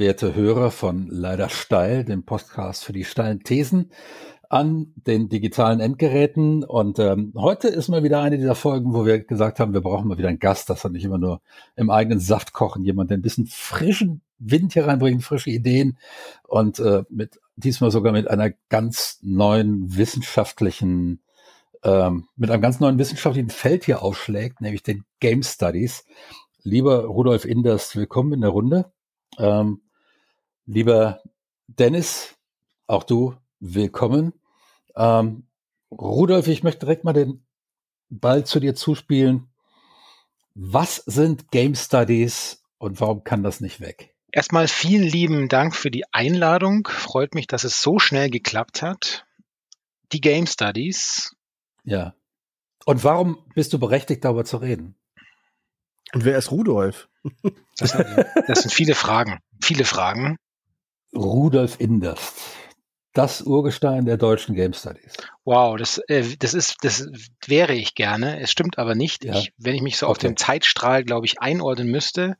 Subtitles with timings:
[0.00, 3.92] werte Hörer von Leider Steil, dem Podcast für die steilen Thesen
[4.48, 6.64] an den digitalen Endgeräten.
[6.64, 10.08] Und ähm, heute ist mal wieder eine dieser Folgen, wo wir gesagt haben, wir brauchen
[10.08, 11.42] mal wieder einen Gast, dass wir nicht immer nur
[11.76, 15.98] im eigenen Saft kochen, jemand, der ein bisschen frischen Wind hier reinbringt, frische Ideen
[16.48, 21.20] und äh, mit diesmal sogar mit einer ganz neuen wissenschaftlichen,
[21.84, 26.06] ähm, mit einem ganz neuen wissenschaftlichen Feld hier aufschlägt, nämlich den Game Studies.
[26.62, 28.90] Lieber Rudolf Inders, willkommen in der Runde.
[29.38, 29.82] Ähm,
[30.70, 31.20] lieber
[31.66, 32.36] Dennis,
[32.86, 34.32] auch du willkommen.
[34.96, 35.46] Ähm,
[35.90, 37.44] Rudolf, ich möchte direkt mal den
[38.08, 39.48] Ball zu dir zuspielen.
[40.54, 44.14] Was sind Game Studies und warum kann das nicht weg?
[44.32, 46.86] Erstmal vielen lieben Dank für die Einladung.
[46.88, 49.26] Freut mich, dass es so schnell geklappt hat.
[50.12, 51.34] Die Game Studies.
[51.82, 52.14] Ja.
[52.84, 54.94] Und warum bist du berechtigt, darüber zu reden?
[56.12, 57.08] Und wer ist Rudolf?
[57.76, 57.92] Das,
[58.46, 59.40] das sind viele Fragen.
[59.62, 60.36] Viele Fragen.
[61.14, 62.34] Rudolf Inderst
[63.12, 65.12] das Urgestein der deutschen Game Studies.
[65.44, 67.08] Wow, das, äh, das ist, das
[67.46, 68.40] wäre ich gerne.
[68.40, 69.24] Es stimmt aber nicht.
[69.24, 69.34] Ja.
[69.34, 70.10] Ich, wenn ich mich so okay.
[70.10, 72.36] auf dem Zeitstrahl, glaube ich, einordnen müsste,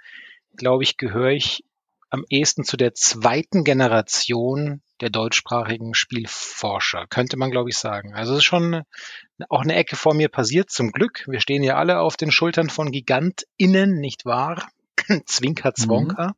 [0.57, 1.65] glaube ich, gehöre ich
[2.09, 8.15] am ehesten zu der zweiten Generation der deutschsprachigen Spielforscher, könnte man, glaube ich, sagen.
[8.15, 8.83] Also es ist schon
[9.49, 11.25] auch eine Ecke vor mir passiert, zum Glück.
[11.27, 14.69] Wir stehen ja alle auf den Schultern von GigantInnen, nicht wahr?
[15.27, 16.35] Zwinker, Zwonker.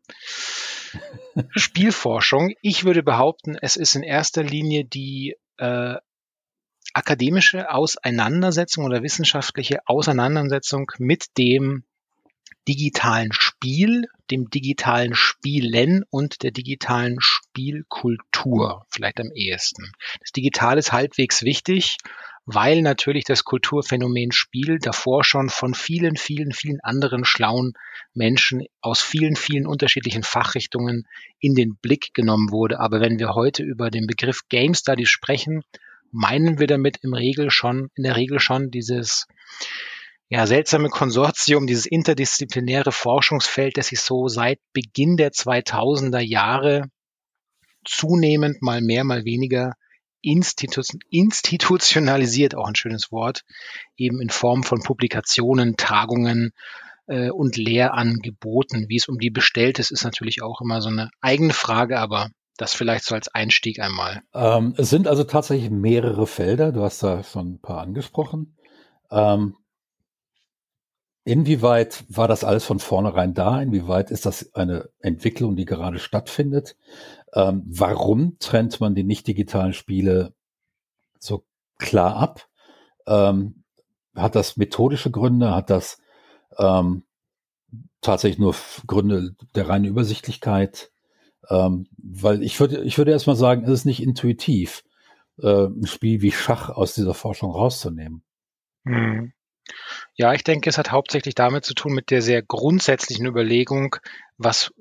[1.34, 1.48] Mhm.
[1.50, 2.54] Spielforschung.
[2.60, 5.96] Ich würde behaupten, es ist in erster Linie die äh,
[6.92, 11.84] akademische Auseinandersetzung oder wissenschaftliche Auseinandersetzung mit dem
[12.68, 19.92] digitalen Spiel, dem digitalen Spielen und der digitalen Spielkultur vielleicht am ehesten.
[20.20, 21.96] Das Digitale ist halbwegs wichtig,
[22.44, 27.74] weil natürlich das Kulturphänomen Spiel davor schon von vielen, vielen, vielen anderen schlauen
[28.14, 31.06] Menschen aus vielen, vielen unterschiedlichen Fachrichtungen
[31.38, 32.80] in den Blick genommen wurde.
[32.80, 35.62] Aber wenn wir heute über den Begriff Game Studies sprechen,
[36.10, 39.26] meinen wir damit im Regel schon, in der Regel schon dieses
[40.28, 46.86] ja, seltsame Konsortium, dieses interdisziplinäre Forschungsfeld, das sich so seit Beginn der 2000er Jahre
[47.84, 49.74] zunehmend mal mehr, mal weniger
[50.22, 53.42] institu institutionalisiert, auch ein schönes Wort,
[53.96, 56.52] eben in Form von Publikationen, Tagungen
[57.06, 58.88] äh, und Lehrangeboten.
[58.88, 62.30] Wie es um die bestellt ist, ist natürlich auch immer so eine eigene Frage, aber
[62.56, 64.22] das vielleicht so als Einstieg einmal.
[64.34, 66.72] Ähm, es sind also tatsächlich mehrere Felder.
[66.72, 68.56] Du hast da schon ein paar angesprochen.
[69.10, 69.56] Ähm,
[71.24, 73.60] inwieweit war das alles von vornherein da?
[73.60, 76.76] Inwieweit ist das eine Entwicklung, die gerade stattfindet?
[77.34, 80.34] Ähm, warum trennt man die nicht digitalen Spiele
[81.18, 81.44] so
[81.78, 82.48] klar ab?
[83.06, 83.64] Ähm,
[84.14, 85.54] hat das methodische Gründe?
[85.54, 85.98] Hat das
[86.58, 87.04] ähm,
[88.00, 88.54] tatsächlich nur
[88.86, 90.90] Gründe der reinen Übersichtlichkeit?
[91.48, 94.84] Ähm, weil ich würde, ich würde erstmal sagen, es ist nicht intuitiv,
[95.38, 98.22] äh, ein Spiel wie Schach aus dieser Forschung rauszunehmen.
[98.84, 99.32] Hm.
[100.14, 103.96] Ja, ich denke, es hat hauptsächlich damit zu tun mit der sehr grundsätzlichen Überlegung,
[104.36, 104.72] was,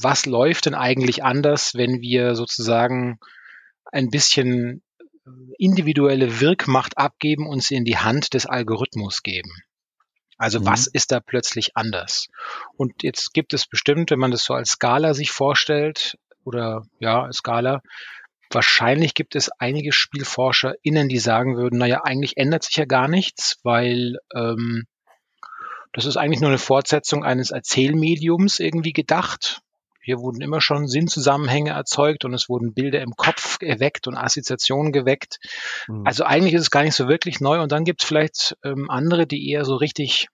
[0.00, 3.18] was läuft denn eigentlich anders, wenn wir sozusagen
[3.92, 4.82] ein bisschen
[5.58, 9.50] individuelle Wirkmacht abgeben und sie in die Hand des Algorithmus geben.
[10.36, 10.66] Also mhm.
[10.66, 12.28] was ist da plötzlich anders?
[12.76, 17.32] Und jetzt gibt es bestimmt, wenn man das so als Skala sich vorstellt, oder ja,
[17.32, 17.80] Skala,
[18.54, 23.58] wahrscheinlich gibt es einige SpielforscherInnen, die sagen würden, naja, eigentlich ändert sich ja gar nichts,
[23.62, 24.84] weil ähm,
[25.92, 29.60] das ist eigentlich nur eine Fortsetzung eines Erzählmediums irgendwie gedacht.
[30.02, 34.92] Hier wurden immer schon Sinnzusammenhänge erzeugt und es wurden Bilder im Kopf erweckt und Assoziationen
[34.92, 35.38] geweckt.
[35.88, 36.06] Mhm.
[36.06, 37.60] Also eigentlich ist es gar nicht so wirklich neu.
[37.62, 40.28] Und dann gibt es vielleicht ähm, andere, die eher so richtig,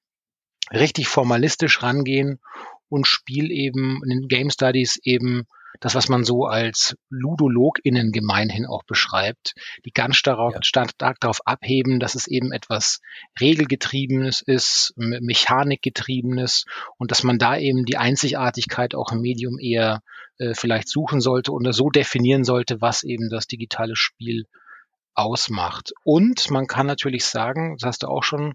[0.72, 2.40] richtig formalistisch rangehen
[2.88, 5.46] und Spiel eben in den Game Studies eben
[5.78, 9.54] das, was man so als LudologInnen gemeinhin auch beschreibt,
[9.84, 10.62] die ganz stark, ja.
[10.62, 13.00] stark darauf abheben, dass es eben etwas
[13.40, 16.64] Regelgetriebenes ist, Mechanikgetriebenes
[16.98, 20.02] und dass man da eben die Einzigartigkeit auch im Medium eher
[20.38, 24.46] äh, vielleicht suchen sollte oder so definieren sollte, was eben das digitale Spiel
[25.14, 25.92] ausmacht.
[26.02, 28.54] Und man kann natürlich sagen, das hast du auch schon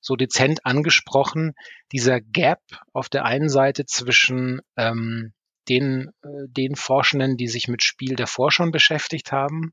[0.00, 1.54] so dezent angesprochen,
[1.92, 2.60] dieser Gap
[2.92, 5.32] auf der einen Seite zwischen ähm,
[5.68, 9.72] den, äh, den Forschenden, die sich mit Spiel davor schon beschäftigt haben.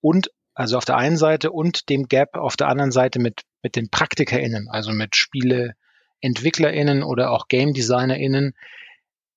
[0.00, 3.76] Und also auf der einen Seite und dem Gap auf der anderen Seite mit, mit
[3.76, 8.54] den PraktikerInnen, also mit SpieleentwicklerInnen oder auch Game DesignerInnen,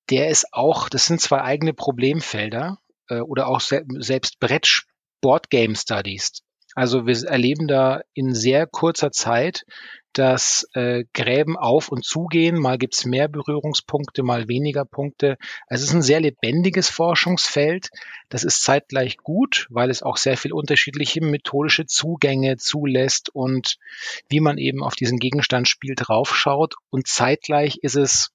[0.10, 2.80] der ist auch, das sind zwei eigene Problemfelder
[3.10, 6.44] äh, oder auch se selbst Brettsport Game Studies.
[6.76, 9.66] Also wir erleben da in sehr kurzer Zeit
[10.18, 12.60] dass äh, Gräben auf und zugehen.
[12.60, 15.38] Mal gibt's mehr Berührungspunkte, mal weniger Punkte.
[15.68, 17.90] Also es ist ein sehr lebendiges Forschungsfeld.
[18.30, 23.78] Das ist zeitgleich gut, weil es auch sehr viel unterschiedliche methodische Zugänge zulässt und
[24.30, 26.76] wie man eben auf diesen Gegenstand spielt, draufschaut.
[26.90, 28.32] Und zeitgleich ist es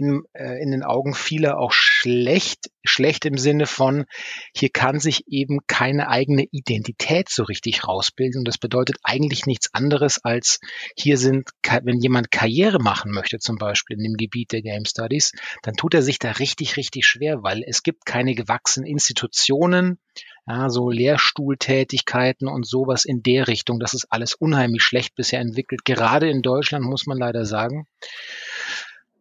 [0.00, 4.06] in, äh, in den Augen vieler auch schlecht, schlecht im Sinne von,
[4.54, 8.40] hier kann sich eben keine eigene Identität so richtig rausbilden.
[8.40, 10.60] Und das bedeutet eigentlich nichts anderes als,
[10.96, 11.50] hier sind,
[11.82, 15.32] wenn jemand Karriere machen möchte, zum Beispiel in dem Gebiet der Game Studies,
[15.62, 19.98] dann tut er sich da richtig, richtig schwer, weil es gibt keine gewachsenen Institutionen,
[20.46, 23.78] ja, so Lehrstuhltätigkeiten und sowas in der Richtung.
[23.78, 27.86] Das ist alles unheimlich schlecht bisher entwickelt, gerade in Deutschland, muss man leider sagen.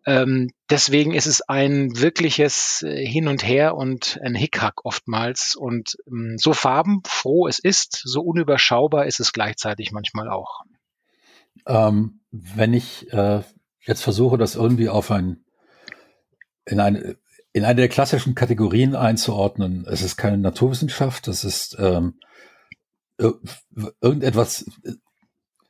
[0.09, 5.55] Ähm, deswegen ist es ein wirkliches äh, Hin und Her und ein Hickhack oftmals.
[5.55, 10.61] Und ähm, so farbenfroh es ist, so unüberschaubar ist es gleichzeitig manchmal auch.
[11.67, 13.43] Ähm, wenn ich äh,
[13.81, 15.45] jetzt versuche, das irgendwie auf ein
[16.65, 17.15] in eine
[17.51, 22.19] in eine der klassischen Kategorien einzuordnen, es ist keine Naturwissenschaft, es ist ähm,
[24.01, 24.65] irgendetwas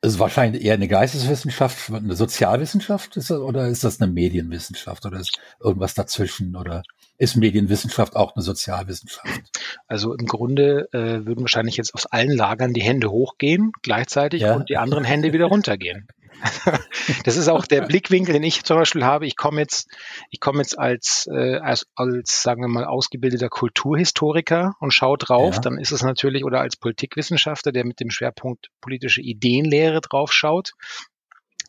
[0.01, 5.19] ist wahrscheinlich eher eine Geisteswissenschaft, eine Sozialwissenschaft ist das, oder ist das eine Medienwissenschaft oder
[5.19, 6.83] ist irgendwas dazwischen oder
[7.17, 9.41] ist Medienwissenschaft auch eine Sozialwissenschaft?
[9.87, 14.55] Also im Grunde äh, würden wahrscheinlich jetzt aus allen Lagern die Hände hochgehen gleichzeitig ja.
[14.55, 16.07] und die anderen Hände wieder runtergehen.
[17.25, 19.25] das ist auch der Blickwinkel, den ich zum Beispiel habe.
[19.25, 19.89] Ich komme jetzt,
[20.29, 25.55] ich komme jetzt als, äh, als, als, sagen wir mal, ausgebildeter Kulturhistoriker und schaue drauf.
[25.55, 25.61] Ja.
[25.61, 30.73] Dann ist es natürlich, oder als Politikwissenschaftler, der mit dem Schwerpunkt politische Ideenlehre drauf schaut.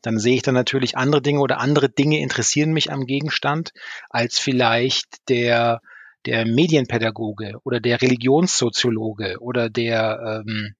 [0.02, 3.72] Dann sehe ich dann natürlich andere Dinge oder andere Dinge interessieren mich am Gegenstand
[4.08, 5.80] als vielleicht der,
[6.26, 10.74] der Medienpädagoge oder der Religionssoziologe oder der, ähm,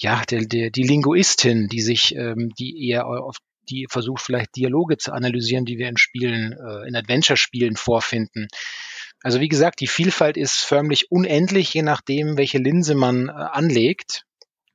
[0.00, 3.36] ja, der, der, die Linguistin, die sich, ähm, die eher auf
[3.68, 8.48] die versucht vielleicht Dialoge zu analysieren, die wir in Spielen, äh, in Adventure-Spielen vorfinden.
[9.22, 14.24] Also wie gesagt, die Vielfalt ist förmlich unendlich, je nachdem, welche Linse man äh, anlegt.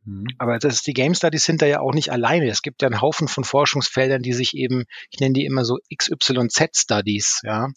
[0.05, 0.27] Mhm.
[0.37, 2.47] Aber das ist, die Game Studies sind da ja auch nicht alleine.
[2.47, 5.79] Es gibt ja einen Haufen von Forschungsfeldern, die sich eben, ich nenne die immer so
[5.93, 7.69] XYZ Studies, ja.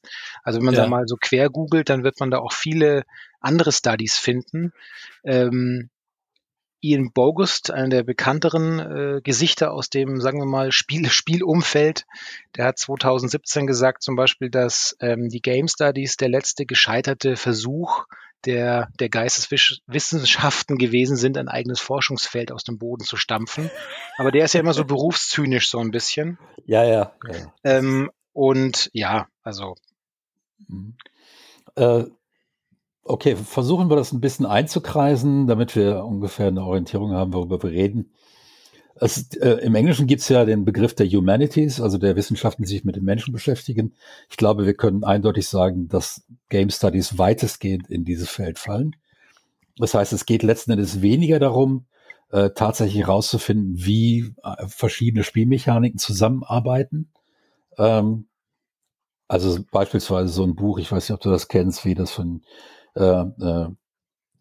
[0.42, 0.82] Also wenn man ja.
[0.82, 3.04] da mal so quer googelt, dann wird man da auch viele
[3.40, 4.72] andere Studies finden.
[5.24, 5.88] Ähm,
[6.80, 12.06] Ian Bogust, einer der bekannteren äh, Gesichter aus dem, sagen wir mal, Spiel, Spielumfeld,
[12.56, 18.04] der hat 2017 gesagt zum Beispiel, dass ähm, die Game Studies der letzte gescheiterte Versuch
[18.44, 23.70] der, der Geisteswissenschaften gewesen sind, ein eigenes Forschungsfeld aus dem Boden zu stampfen.
[24.16, 26.38] Aber der ist ja immer so berufszynisch so ein bisschen.
[26.64, 27.12] Ja, ja.
[27.28, 27.52] ja.
[27.64, 29.74] Ähm, und ja, also.
[30.68, 30.96] Mhm.
[31.74, 32.04] Äh,
[33.08, 37.70] Okay, versuchen wir das ein bisschen einzukreisen, damit wir ungefähr eine Orientierung haben, worüber wir
[37.70, 38.12] reden.
[38.96, 42.68] Es, äh, Im Englischen gibt es ja den Begriff der Humanities, also der Wissenschaften, die
[42.68, 43.94] sich mit den Menschen beschäftigen.
[44.28, 48.94] Ich glaube, wir können eindeutig sagen, dass Game Studies weitestgehend in dieses Feld fallen.
[49.78, 51.86] Das heißt, es geht letzten Endes weniger darum,
[52.30, 57.10] äh, tatsächlich herauszufinden, wie äh, verschiedene Spielmechaniken zusammenarbeiten.
[57.78, 58.26] Ähm,
[59.28, 62.42] also beispielsweise so ein Buch, ich weiß nicht, ob du das kennst, wie das von
[62.98, 63.68] äh, äh,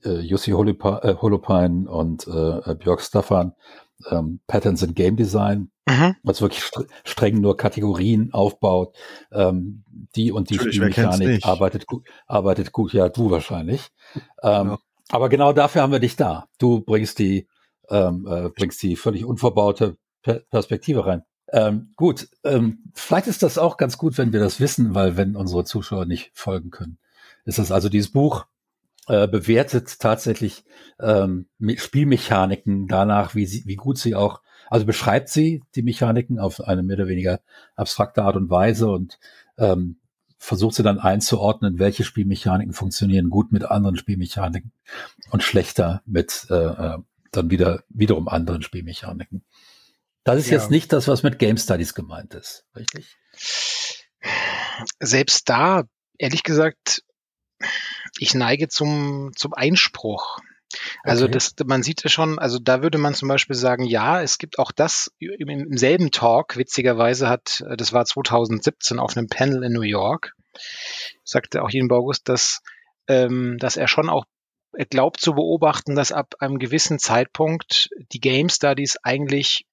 [0.04, 3.54] äh, Jussi Holopine und äh, Björk Staffan,
[4.10, 6.16] ähm, Patterns in Game Design, mhm.
[6.24, 6.64] was wirklich
[7.04, 8.96] streng nur Kategorien aufbaut.
[9.32, 9.84] Ähm,
[10.16, 13.90] die und die Spielmechanik arbeitet gut, arbeitet gut, ja, du wahrscheinlich.
[14.44, 14.80] Ähm, ja.
[15.10, 16.48] Aber genau dafür haben wir dich da.
[16.60, 17.48] Du bringst die,
[17.90, 21.24] ähm, äh, bringst die völlig unverbaute Perspektive rein.
[21.54, 25.38] Ähm, gut, ähm, vielleicht ist das auch ganz gut, wenn wir das wissen, weil wenn
[25.38, 26.98] unsere Zuschauer nicht folgen können,
[27.46, 28.46] ist das also dieses Buch
[29.08, 30.64] äh, bewertet tatsächlich
[31.00, 31.48] ähm,
[31.78, 36.84] Spielmechaniken danach, wie, sie, wie gut sie auch, also beschreibt sie die Mechaniken auf eine
[36.84, 37.40] mehr oder weniger
[37.76, 39.20] abstrakte Art und Weise und
[39.58, 39.98] ähm,
[40.38, 44.72] versucht sie dann einzuordnen, welche Spielmechaniken funktionieren gut mit anderen Spielmechaniken
[45.32, 46.98] und schlechter mit äh, äh
[47.32, 49.44] dann wieder wiederum anderen Spielmechaniken.
[50.24, 50.58] Das ist ja.
[50.58, 53.18] jetzt nicht das, was mit Game Studies gemeint ist, richtig?
[55.00, 55.84] Selbst da,
[56.18, 57.04] ehrlich gesagt,
[58.20, 60.40] ich neige zum, zum Einspruch.
[61.04, 61.34] Also okay.
[61.34, 64.60] das, man sieht ja schon, also da würde man zum Beispiel sagen, ja, es gibt
[64.60, 69.74] auch das im, im selben Talk, witzigerweise hat, das war 2017 auf einem Panel in
[69.74, 70.34] New York,
[71.24, 72.62] sagte auch Ian August, dass,
[73.08, 74.26] ähm, dass er schon auch
[74.90, 79.66] glaubt zu beobachten, dass ab einem gewissen Zeitpunkt die Game Studies eigentlich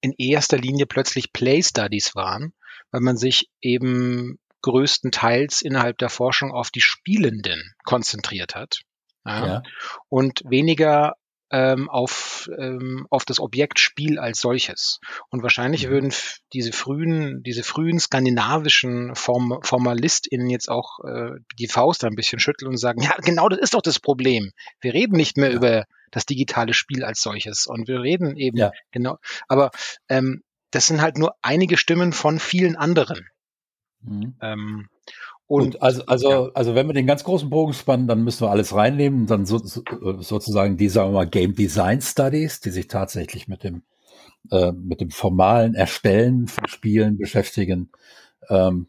[0.00, 2.54] in erster Linie plötzlich Play Studies waren,
[2.90, 8.80] weil man sich eben größtenteils innerhalb der Forschung auf die Spielenden konzentriert hat.
[9.24, 9.46] Ja.
[9.46, 9.62] ja.
[10.08, 11.14] Und weniger
[11.50, 15.00] ähm, auf, ähm, auf das Objekt Spiel als solches.
[15.30, 15.90] Und wahrscheinlich mhm.
[15.90, 16.14] würden
[16.52, 22.68] diese frühen, diese frühen skandinavischen Form, FormalistInnen jetzt auch äh, die Faust ein bisschen schütteln
[22.68, 24.52] und sagen, ja, genau das ist doch das Problem.
[24.80, 25.56] Wir reden nicht mehr ja.
[25.56, 27.66] über das digitale Spiel als solches.
[27.66, 28.70] Und wir reden eben, ja.
[28.92, 29.70] genau, aber
[30.08, 33.28] ähm, das sind halt nur einige Stimmen von vielen anderen.
[34.02, 34.34] Mhm.
[34.40, 34.88] Ähm,
[35.46, 36.50] und Gut, also, also, ja.
[36.54, 39.58] also wenn wir den ganz großen Bogen spannen, dann müssen wir alles reinnehmen, dann so,
[39.58, 39.82] so,
[40.20, 43.82] sozusagen die, sagen wir mal, Game Design Studies, die sich tatsächlich mit dem,
[44.52, 47.90] äh, mit dem formalen Erstellen von Spielen beschäftigen,
[48.48, 48.86] ähm,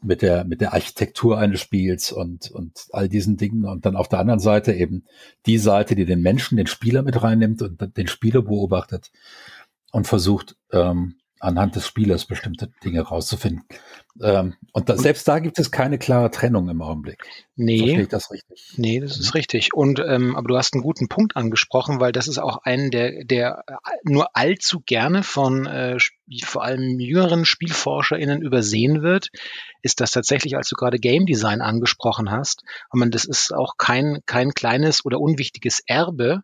[0.00, 3.64] mit der, mit der Architektur eines Spiels und, und all diesen Dingen.
[3.64, 5.04] Und dann auf der anderen Seite eben
[5.46, 9.10] die Seite, die den Menschen, den Spieler mit reinnimmt und den Spieler beobachtet
[9.90, 13.64] und versucht, ähm, anhand des Spielers bestimmte Dinge rauszufinden.
[14.20, 17.24] Ähm, und da, selbst da gibt es keine klare Trennung im Augenblick.
[17.54, 17.78] Nee.
[17.78, 18.74] Verstehe ich das richtig?
[18.76, 19.74] Nee, das ist richtig.
[19.74, 23.24] Und ähm, aber du hast einen guten Punkt angesprochen, weil das ist auch ein, der,
[23.24, 23.64] der
[24.04, 25.98] nur allzu gerne von äh,
[26.44, 29.28] vor allem jüngeren SpielforscherInnen übersehen wird,
[29.82, 33.76] ist das tatsächlich, als du gerade Game Design angesprochen hast, und man, das ist auch
[33.78, 36.42] kein, kein kleines oder unwichtiges Erbe,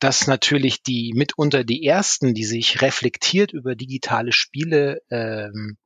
[0.00, 5.76] dass natürlich die mitunter die ersten, die sich reflektiert über digitale Spiele ähm,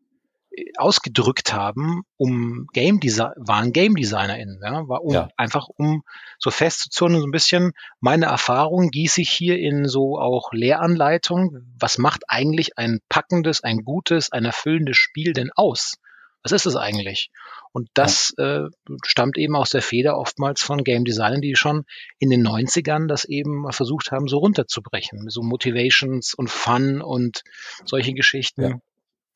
[0.76, 5.28] ausgedrückt haben, um Game Design, waren Game DesignerInnen, ja, war um, ja.
[5.36, 6.02] einfach um
[6.38, 11.74] so festzuzurren, so ein bisschen meine Erfahrung gieße ich hier in so auch Lehranleitungen.
[11.78, 15.96] Was macht eigentlich ein packendes, ein gutes, ein erfüllendes Spiel denn aus?
[16.42, 17.30] Was ist es eigentlich?
[17.72, 18.64] Und das ja.
[18.64, 18.68] äh,
[19.04, 21.84] stammt eben aus der Feder oftmals von Game Designern, die schon
[22.18, 25.28] in den 90ern das eben versucht haben, so runterzubrechen.
[25.28, 27.42] So Motivations und Fun und
[27.84, 28.62] solche Geschichten.
[28.62, 28.80] Ja.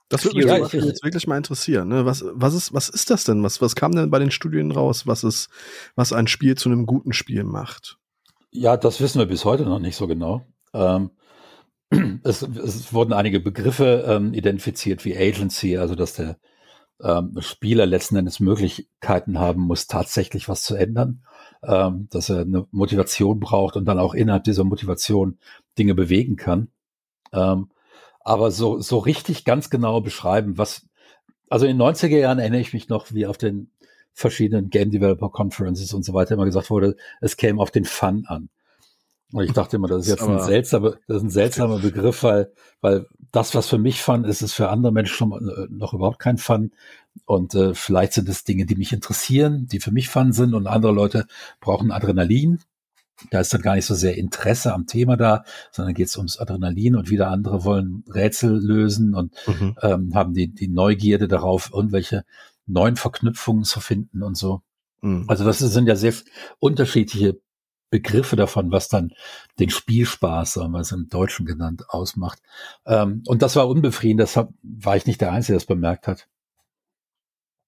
[0.09, 1.89] Das würde mich ja, jetzt wirklich mal interessieren.
[1.89, 2.05] Ne?
[2.05, 3.43] Was, was, ist, was ist das denn?
[3.43, 5.49] Was, was kam denn bei den Studien raus, was, ist,
[5.97, 7.97] was ein Spiel zu einem guten Spiel macht?
[8.51, 10.47] Ja, das wissen wir bis heute noch nicht so genau.
[10.73, 11.11] Ähm,
[12.23, 16.39] es, es, wurden einige Begriffe ähm, identifiziert wie Agency, also dass der
[17.03, 21.25] ähm, Spieler letzten Endes Möglichkeiten haben muss, tatsächlich was zu ändern,
[21.63, 25.39] ähm, dass er eine Motivation braucht und dann auch innerhalb dieser Motivation
[25.79, 26.69] Dinge bewegen kann.
[27.33, 27.71] Ähm,
[28.21, 30.87] aber so, so richtig ganz genau beschreiben, was,
[31.51, 33.71] also in den 90er Jahren erinnere ich mich noch, wie auf den
[34.13, 38.25] verschiedenen Game Developer Conferences und so weiter immer gesagt wurde, es käme auf den Fun
[38.27, 38.49] an.
[39.35, 42.53] Und ich dachte immer, das ist jetzt ein seltsamer, das ist ein seltsamer Begriff, weil,
[42.81, 46.21] weil das, was für mich Fun ist, ist für andere Menschen schon äh, noch überhaupt
[46.21, 46.71] kein Fun.
[47.25, 50.69] Und äh, vielleicht sind es Dinge, die mich interessieren, die für mich Fun sind und
[50.69, 51.27] andere Leute
[51.59, 52.61] brauchen Adrenalin.
[53.33, 56.39] Da ist dann gar nicht so sehr Interesse am Thema da, sondern geht es ums
[56.39, 59.77] Adrenalin und wieder andere wollen Rätsel lösen und mhm.
[59.83, 62.25] ähm, haben die, die Neugierde darauf, irgendwelche
[62.67, 64.63] neuen Verknüpfungen zu finden und so.
[65.01, 65.25] Mhm.
[65.27, 66.15] Also das sind ja sehr
[66.61, 67.41] unterschiedliche
[67.95, 69.13] Begriffe davon, was dann
[69.61, 72.41] den Spielspaß, sagen wir es im Deutschen genannt, ausmacht.
[72.87, 76.27] Ähm, und das war unbefriedigend, deshalb war ich nicht der Einzige, der das bemerkt hat.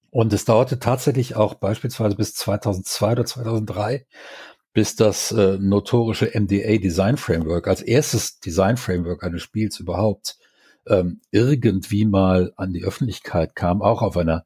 [0.09, 4.05] Und es dauerte tatsächlich auch beispielsweise bis 2002 oder 2003,
[4.73, 10.37] bis das äh, notorische MDA Design Framework als erstes Design Framework eines Spiels überhaupt
[10.87, 14.45] ähm, irgendwie mal an die Öffentlichkeit kam, auch auf einer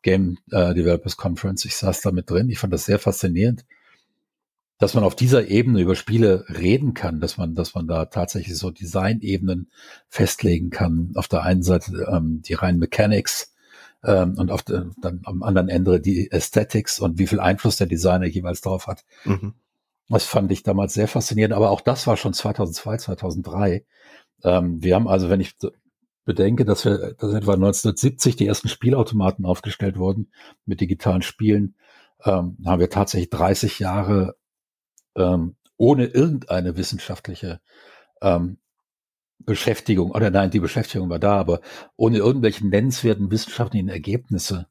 [0.00, 1.66] Game äh, Developers Conference.
[1.66, 2.48] Ich saß da mit drin.
[2.48, 3.66] Ich fand das sehr faszinierend
[4.78, 8.56] dass man auf dieser Ebene über Spiele reden kann, dass man, dass man da tatsächlich
[8.56, 9.70] so Design-Ebenen
[10.08, 11.12] festlegen kann.
[11.16, 13.54] Auf der einen Seite ähm, die reinen Mechanics
[14.04, 17.88] ähm, und auf der, dann am anderen Ende die Aesthetics und wie viel Einfluss der
[17.88, 19.04] Designer jeweils darauf hat.
[19.24, 19.54] Mhm.
[20.08, 23.84] Das fand ich damals sehr faszinierend, aber auch das war schon 2002, 2003.
[24.44, 25.56] Ähm, wir haben also, wenn ich
[26.24, 30.30] bedenke, dass wir, dass etwa 1970 die ersten Spielautomaten aufgestellt wurden
[30.66, 31.74] mit digitalen Spielen,
[32.24, 34.36] ähm, haben wir tatsächlich 30 Jahre
[35.18, 37.60] ähm, ohne irgendeine wissenschaftliche
[38.22, 38.58] ähm,
[39.40, 41.60] Beschäftigung, oder nein, die Beschäftigung war da, aber
[41.96, 44.66] ohne irgendwelche nennenswerten wissenschaftlichen Ergebnisse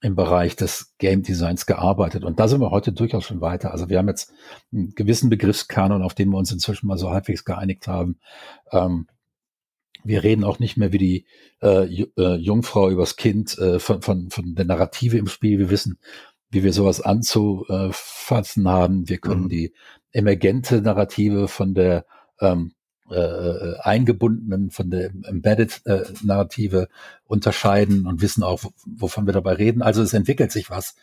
[0.00, 2.24] im Bereich des Game Designs gearbeitet.
[2.24, 3.72] Und da sind wir heute durchaus schon weiter.
[3.72, 4.32] Also wir haben jetzt
[4.72, 8.18] einen gewissen Begriffskanon, auf den wir uns inzwischen mal so halbwegs geeinigt haben.
[8.70, 9.08] Ähm,
[10.04, 11.26] wir reden auch nicht mehr wie die
[11.60, 15.58] äh, äh, Jungfrau übers Kind äh, von, von, von der Narrative im Spiel.
[15.58, 15.98] Wir wissen,
[16.50, 19.08] wie wir sowas anzufassen haben.
[19.08, 19.48] Wir können mhm.
[19.48, 19.72] die
[20.12, 22.06] emergente Narrative von der
[22.40, 22.72] ähm,
[23.10, 26.88] äh, eingebundenen, von der embedded äh, Narrative
[27.24, 29.82] unterscheiden und wissen auch, wovon wir dabei reden.
[29.82, 30.96] Also es entwickelt sich was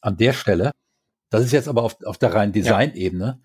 [0.00, 0.72] an der Stelle.
[1.30, 3.40] Das ist jetzt aber auf, auf der reinen Design-Ebene.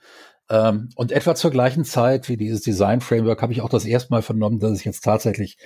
[0.49, 0.69] Ja.
[0.69, 4.21] Ähm, und etwa zur gleichen Zeit wie dieses Design-Framework habe ich auch das erste Mal
[4.21, 5.57] vernommen, dass es jetzt tatsächlich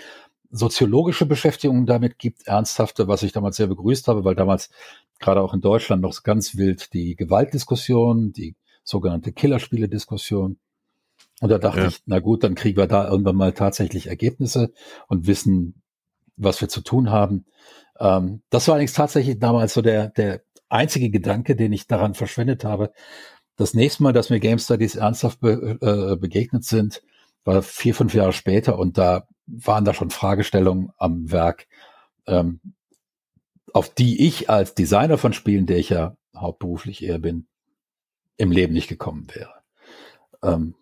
[0.52, 4.70] soziologische Beschäftigung damit gibt, ernsthafte, was ich damals sehr begrüßt habe, weil damals
[5.20, 10.58] gerade auch in Deutschland noch ganz wild die Gewaltdiskussion, die sogenannte Killerspiele-Diskussion
[11.42, 11.88] Und da dachte ja.
[11.88, 14.74] ich, na gut, dann kriegen wir da irgendwann mal tatsächlich Ergebnisse
[15.08, 15.82] und wissen,
[16.38, 17.46] was wir zu tun haben.
[18.00, 22.64] Ähm, das war allerdings tatsächlich damals so der, der einzige Gedanke, den ich daran verschwendet
[22.64, 22.92] habe.
[23.58, 27.02] Das nächste Mal, dass mir Game Studies ernsthaft be, äh, begegnet sind,
[27.44, 31.68] war vier, fünf Jahre später und da waren da schon Fragestellungen am Werk,
[32.28, 32.60] ähm,
[33.76, 37.46] auf die ich als Designer von Spielen, der ich ja hauptberuflich eher bin,
[38.38, 39.52] im Leben nicht gekommen wäre.
[40.42, 40.76] Ähm,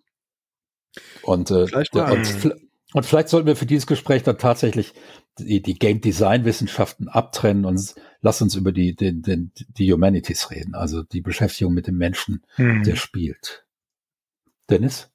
[1.23, 2.53] und, äh, und,
[2.93, 4.93] und, vielleicht sollten wir für dieses Gespräch dann tatsächlich
[5.39, 10.51] die, die Game Design Wissenschaften abtrennen und lass uns über die, den, den, die Humanities
[10.51, 12.83] reden, also die Beschäftigung mit dem Menschen, hm.
[12.83, 13.65] der spielt.
[14.69, 15.09] Dennis?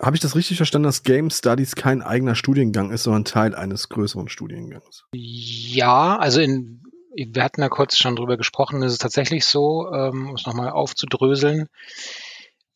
[0.00, 3.88] Habe ich das richtig verstanden, dass Game Studies kein eigener Studiengang ist, sondern Teil eines
[3.88, 5.04] größeren Studiengangs?
[5.12, 6.82] Ja, also in,
[7.14, 10.70] wir hatten ja kurz schon drüber gesprochen, ist es tatsächlich so, ähm, um es nochmal
[10.70, 11.66] aufzudröseln.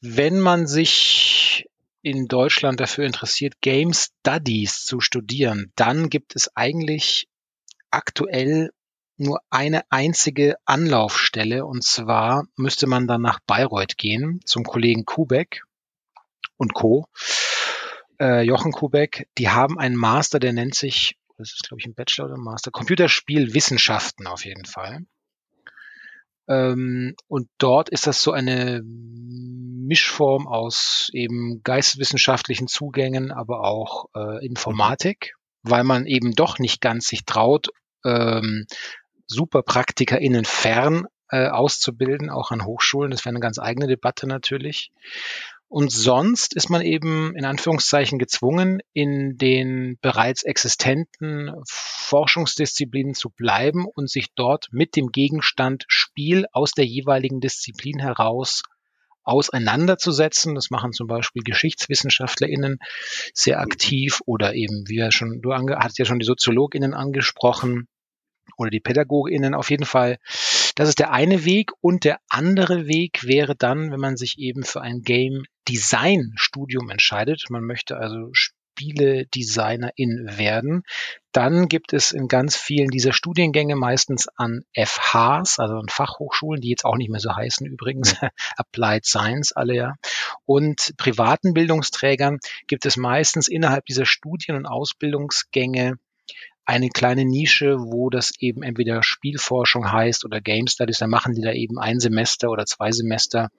[0.01, 1.69] Wenn man sich
[2.03, 7.29] in Deutschland dafür interessiert, Game Studies zu studieren, dann gibt es eigentlich
[7.93, 8.71] aktuell
[9.17, 15.63] nur eine einzige Anlaufstelle und zwar müsste man dann nach Bayreuth gehen zum Kollegen Kubek
[16.57, 17.07] und Co.
[18.21, 21.95] Äh, Jochen Kubek, die haben einen Master, der nennt sich, das ist glaube ich ein
[21.95, 25.01] Bachelor oder ein Master, Computerspielwissenschaften auf jeden Fall.
[26.49, 34.45] Ähm, und dort ist das so eine Mischform aus eben geisteswissenschaftlichen Zugängen, aber auch äh,
[34.45, 37.69] Informatik, weil man eben doch nicht ganz sich traut,
[38.05, 38.67] ähm,
[39.27, 43.11] SuperpraktikerInnen fern äh, auszubilden, auch an Hochschulen.
[43.11, 44.91] Das wäre eine ganz eigene Debatte natürlich.
[45.73, 53.87] Und sonst ist man eben in Anführungszeichen gezwungen, in den bereits existenten Forschungsdisziplinen zu bleiben
[53.87, 58.65] und sich dort mit dem Gegenstand Spiel aus der jeweiligen Disziplin heraus
[59.23, 60.55] auseinanderzusetzen.
[60.55, 62.79] Das machen zum Beispiel GeschichtswissenschaftlerInnen
[63.33, 67.89] sehr aktiv oder eben, wie ja schon, du hast ja schon die SoziologInnen angesprochen
[68.59, 70.19] oder die PädagogInnen auf jeden Fall
[70.75, 71.73] das ist der eine Weg.
[71.81, 76.91] Und der andere Weg wäre dann, wenn man sich eben für ein Game Design Studium
[76.91, 77.45] entscheidet.
[77.51, 80.83] Man möchte also Spiele-Designerin werden.
[81.33, 86.71] Dann gibt es in ganz vielen dieser Studiengänge meistens an FHs, also an Fachhochschulen, die
[86.71, 88.17] jetzt auch nicht mehr so heißen übrigens,
[88.57, 89.95] Applied Science alle ja,
[90.45, 95.99] und privaten Bildungsträgern gibt es meistens innerhalb dieser Studien- und Ausbildungsgänge
[96.65, 101.43] eine kleine Nische, wo das eben entweder Spielforschung heißt oder Game Studies, dann machen die
[101.43, 103.51] da eben ein Semester oder zwei Semester,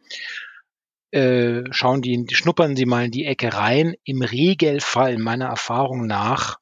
[1.12, 3.96] äh, schauen die, schnuppern sie mal in die Ecke rein.
[4.04, 6.58] Im Regelfall, meiner Erfahrung nach,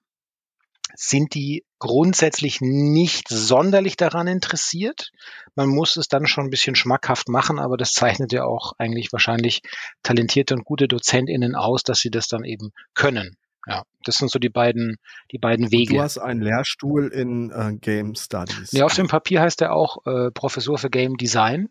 [0.95, 5.12] sind die grundsätzlich nicht sonderlich daran interessiert.
[5.56, 9.12] Man muss es dann schon ein bisschen schmackhaft machen, aber das zeichnet ja auch eigentlich
[9.12, 9.62] wahrscheinlich
[10.04, 13.38] talentierte und gute DozentInnen aus, dass sie das dann eben können.
[13.67, 14.97] Ja, das sind so die beiden,
[15.32, 15.95] die beiden Wege.
[15.95, 18.74] Du hast einen Lehrstuhl in äh, Game Studies.
[18.74, 21.69] Nee, auf dem Papier heißt er auch äh, Professor für Game Design.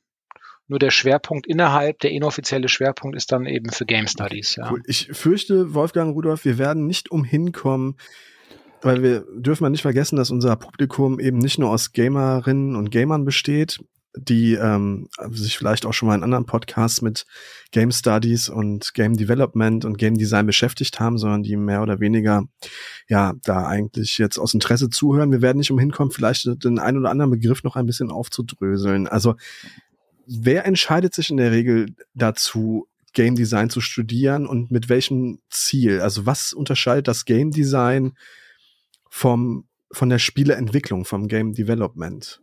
[0.69, 4.55] Nur der Schwerpunkt innerhalb, der inoffizielle Schwerpunkt ist dann eben für Game Studies.
[4.55, 4.71] Ja.
[4.71, 4.81] Cool.
[4.87, 7.97] Ich fürchte, Wolfgang Rudolf, wir werden nicht umhin kommen,
[8.81, 12.93] weil wir dürfen mal nicht vergessen, dass unser Publikum eben nicht nur aus Gamerinnen und
[12.93, 13.81] Gamern besteht,
[14.17, 17.27] die ähm, sich vielleicht auch schon mal in anderen Podcasts mit
[17.71, 22.45] Game Studies und Game Development und Game Design beschäftigt haben, sondern die mehr oder weniger
[23.09, 25.31] ja da eigentlich jetzt aus Interesse zuhören.
[25.31, 29.07] Wir werden nicht umhin kommen, vielleicht den einen oder anderen Begriff noch ein bisschen aufzudröseln.
[29.07, 29.37] Also
[30.27, 36.01] wer entscheidet sich in der Regel dazu, Game Design zu studieren und mit welchem Ziel?
[36.01, 38.13] Also was unterscheidet das Game Design
[39.09, 42.41] vom von der Spieleentwicklung, vom Game Development?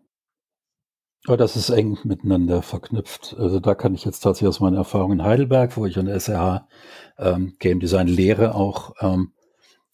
[1.28, 3.36] Ja, das ist eng miteinander verknüpft.
[3.38, 6.16] Also da kann ich jetzt tatsächlich aus meiner Erfahrung in Heidelberg, wo ich an der
[6.16, 6.70] SRH
[7.18, 9.34] ähm, Game Design lehre, auch ähm,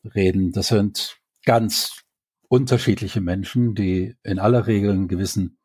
[0.03, 0.51] reden.
[0.51, 2.03] Das sind ganz
[2.49, 5.57] unterschiedliche Menschen, die in aller Regel einen gewissen,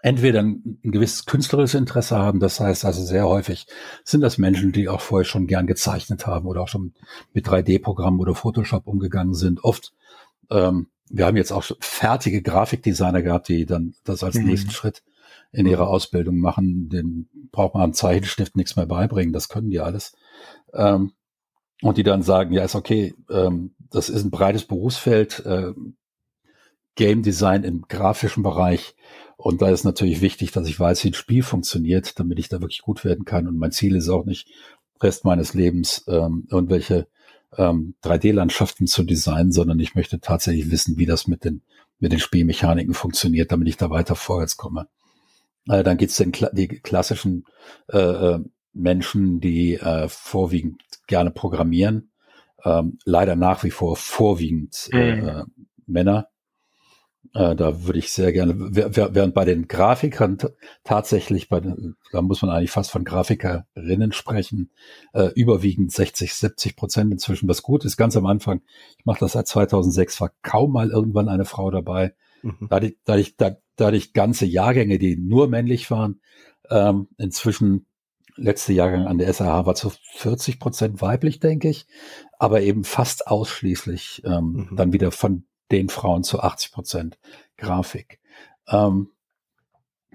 [0.00, 2.40] entweder ein, ein gewisses künstlerisches Interesse haben.
[2.40, 3.68] Das heißt also sehr häufig
[4.02, 6.94] sind das Menschen, die auch vorher schon gern gezeichnet haben oder auch schon
[7.32, 9.62] mit 3D-Programmen oder Photoshop umgegangen sind.
[9.62, 9.92] Oft
[10.50, 14.46] ähm, wir haben jetzt auch fertige Grafikdesigner gehabt, die dann das als mhm.
[14.46, 15.02] nächsten Schritt
[15.52, 15.90] in ihrer mhm.
[15.90, 16.88] Ausbildung machen.
[16.88, 20.16] Den braucht man am Zeichenstift nichts mehr beibringen, das können die alles.
[20.74, 21.12] Ähm,
[21.80, 25.72] und die dann sagen, ja, ist okay, ähm, das ist ein breites Berufsfeld, äh,
[26.96, 28.96] Game Design im grafischen Bereich.
[29.36, 32.60] Und da ist natürlich wichtig, dass ich weiß, wie ein Spiel funktioniert, damit ich da
[32.60, 33.46] wirklich gut werden kann.
[33.46, 34.50] Und mein Ziel ist auch nicht,
[35.00, 37.06] Rest meines Lebens ähm, irgendwelche
[37.56, 41.62] ähm, 3D-Landschaften zu designen, sondern ich möchte tatsächlich wissen, wie das mit den,
[41.98, 44.88] mit den Spielmechaniken funktioniert, damit ich da weiter vorwärts komme.
[45.68, 47.44] Äh, dann gibt's den die klassischen
[47.88, 48.40] äh, äh,
[48.72, 52.10] Menschen, die äh, vorwiegend gerne programmieren,
[52.64, 55.44] ähm, leider nach wie vor vorwiegend äh, mhm.
[55.86, 56.28] Männer.
[57.34, 60.38] Äh, da würde ich sehr gerne, während bei den Grafikern
[60.84, 64.70] tatsächlich, bei den, da muss man eigentlich fast von Grafikerinnen sprechen,
[65.12, 67.96] äh, überwiegend 60, 70 Prozent inzwischen, was gut ist.
[67.96, 68.62] Ganz am Anfang,
[68.98, 72.14] ich mache das seit 2006, war kaum mal irgendwann eine Frau dabei.
[72.42, 72.68] Mhm.
[72.70, 73.34] Dadurch, dadurch,
[73.76, 76.20] dadurch ganze Jahrgänge, die nur männlich waren,
[76.70, 77.86] ähm, inzwischen
[78.36, 81.86] letzte Jahrgang an der SAH war zu 40 Prozent weiblich, denke ich,
[82.38, 84.76] aber eben fast ausschließlich ähm, mhm.
[84.76, 87.18] dann wieder von den Frauen zu 80 Prozent
[87.56, 88.20] Grafik.
[88.68, 89.10] Ähm,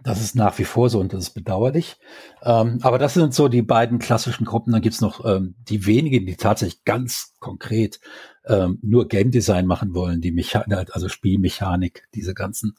[0.03, 1.95] das ist nach wie vor so und das ist bedauerlich.
[2.43, 4.73] Ähm, aber das sind so die beiden klassischen Gruppen.
[4.73, 8.01] Dann gibt's noch ähm, die wenigen, die tatsächlich ganz konkret
[8.45, 12.75] ähm, nur Game Design machen wollen, die Mechanik, also Spielmechanik, diese ganzen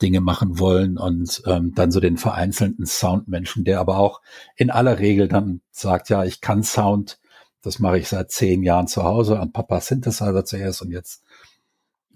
[0.00, 4.22] Dinge machen wollen und ähm, dann so den vereinzelten Soundmenschen, der aber auch
[4.56, 7.20] in aller Regel dann sagt, ja, ich kann Sound,
[7.62, 11.23] das mache ich seit zehn Jahren zu Hause an Papa Synthesizer zuerst und jetzt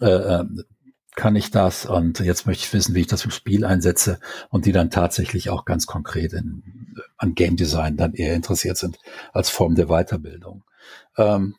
[0.01, 0.45] äh, äh,
[1.17, 4.67] kann ich das und jetzt möchte ich wissen, wie ich das im Spiel einsetze und
[4.67, 8.99] die dann tatsächlich auch ganz konkret in, an Game Design dann eher interessiert sind
[9.33, 10.63] als Form der Weiterbildung.
[11.17, 11.57] Ähm,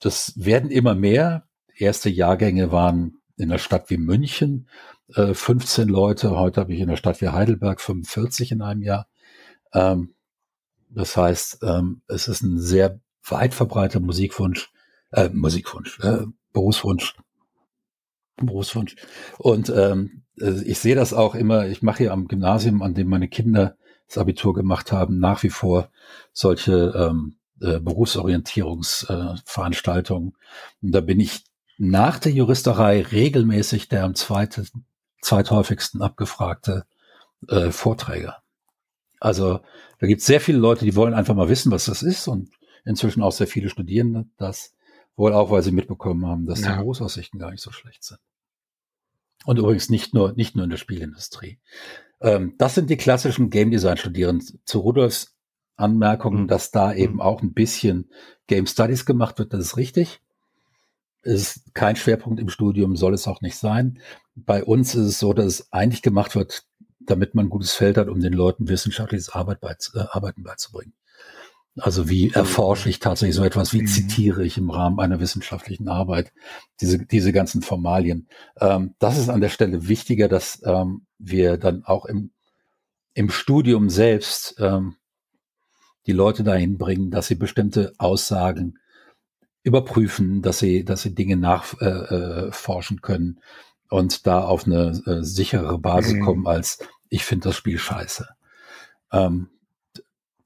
[0.00, 1.48] das werden immer mehr.
[1.74, 4.68] Erste Jahrgänge waren in einer Stadt wie München
[5.14, 6.36] äh, 15 Leute.
[6.36, 9.08] Heute habe ich in der Stadt wie Heidelberg 45 in einem Jahr.
[9.72, 10.14] Ähm,
[10.90, 14.70] das heißt, ähm, es ist ein sehr weit verbreiteter Musikwunsch,
[15.12, 17.14] äh, Musikwunsch, äh, Berufswunsch
[18.46, 18.94] Berufswunsch.
[19.38, 23.08] Und ähm, äh, ich sehe das auch immer, ich mache hier am Gymnasium, an dem
[23.08, 25.90] meine Kinder das Abitur gemacht haben, nach wie vor
[26.32, 30.30] solche ähm, äh, Berufsorientierungsveranstaltungen.
[30.30, 31.44] Äh, Und da bin ich
[31.76, 34.66] nach der Juristerei regelmäßig der am zweiten,
[35.20, 36.86] zweithäufigsten abgefragte
[37.48, 38.38] äh, Vorträger.
[39.20, 39.60] Also
[39.98, 42.50] da gibt es sehr viele Leute, die wollen einfach mal wissen, was das ist und
[42.84, 44.74] inzwischen auch sehr viele Studierende das.
[45.16, 46.70] Wohl auch, weil sie mitbekommen haben, dass ja.
[46.70, 48.20] die Berufsaussichten gar nicht so schlecht sind.
[49.44, 51.58] Und übrigens nicht nur, nicht nur in der Spielindustrie.
[52.20, 54.60] Ähm, das sind die klassischen Game Design Studierenden.
[54.64, 55.38] Zu Rudolfs
[55.78, 56.48] Anmerkungen, mhm.
[56.48, 57.20] dass da eben mhm.
[57.20, 58.10] auch ein bisschen
[58.46, 60.20] Game Studies gemacht wird, das ist richtig.
[61.22, 64.00] Es ist kein Schwerpunkt im Studium, soll es auch nicht sein.
[64.34, 66.64] Bei uns ist es so, dass es eigentlich gemacht wird,
[67.00, 70.94] damit man ein gutes Feld hat, um den Leuten wissenschaftliches Arbeit beiz äh, Arbeiten beizubringen.
[71.80, 73.86] Also wie erforsche ich tatsächlich so etwas, wie mhm.
[73.86, 76.32] zitiere ich im Rahmen einer wissenschaftlichen Arbeit
[76.80, 78.28] diese, diese ganzen Formalien.
[78.60, 82.30] Ähm, das ist an der Stelle wichtiger, dass ähm, wir dann auch im,
[83.14, 84.96] im Studium selbst ähm,
[86.06, 88.78] die Leute dahin bringen, dass sie bestimmte Aussagen
[89.62, 93.40] überprüfen, dass sie, dass sie Dinge nachforschen äh, äh können
[93.90, 96.24] und da auf eine äh, sichere Basis mhm.
[96.24, 96.78] kommen als
[97.10, 98.28] ich finde das Spiel scheiße.
[99.12, 99.48] Ähm,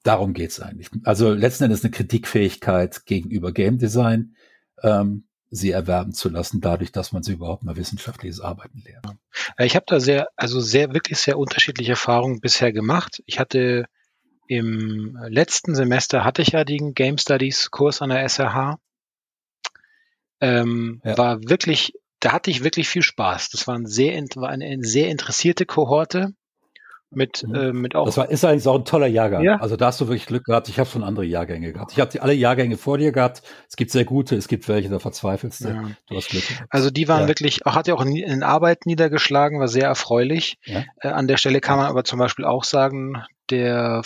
[0.02, 0.88] darum geht's eigentlich.
[1.04, 4.36] Also letzten Endes eine Kritikfähigkeit gegenüber Game Design,
[4.82, 9.04] ähm, sie erwerben zu lassen, dadurch, dass man sie überhaupt mal wissenschaftliches Arbeiten lehrt.
[9.58, 13.22] Ich habe da sehr, also sehr, wirklich sehr unterschiedliche Erfahrungen bisher gemacht.
[13.26, 13.86] Ich hatte
[14.48, 18.78] im letzten Semester hatte ich ja den Game Studies Kurs an der SRH.
[20.40, 21.16] Ähm, ja.
[21.16, 23.50] War wirklich, da hatte ich wirklich viel Spaß.
[23.50, 26.34] Das war, ein sehr, war eine sehr interessierte Kohorte
[27.14, 27.54] mit, mhm.
[27.54, 28.06] äh, mit auch.
[28.06, 29.42] Das war, ist eigentlich auch ein toller Jahrgang.
[29.42, 29.56] Ja.
[29.56, 30.68] Also da hast du wirklich Glück gehabt.
[30.68, 31.92] Ich habe schon andere Jahrgänge gehabt.
[31.92, 33.42] Ich habe alle Jahrgänge vor dir gehabt.
[33.68, 35.68] Es gibt sehr gute, es gibt welche, da verzweifelst du.
[35.68, 35.90] Ja.
[36.08, 36.66] Du hast Glück gehabt.
[36.70, 37.28] Also die waren ja.
[37.28, 40.58] wirklich, auch hat ja auch in, in Arbeit niedergeschlagen, war sehr erfreulich.
[40.64, 40.84] Ja.
[41.00, 44.02] Äh, an der Stelle kann man aber zum Beispiel auch sagen, der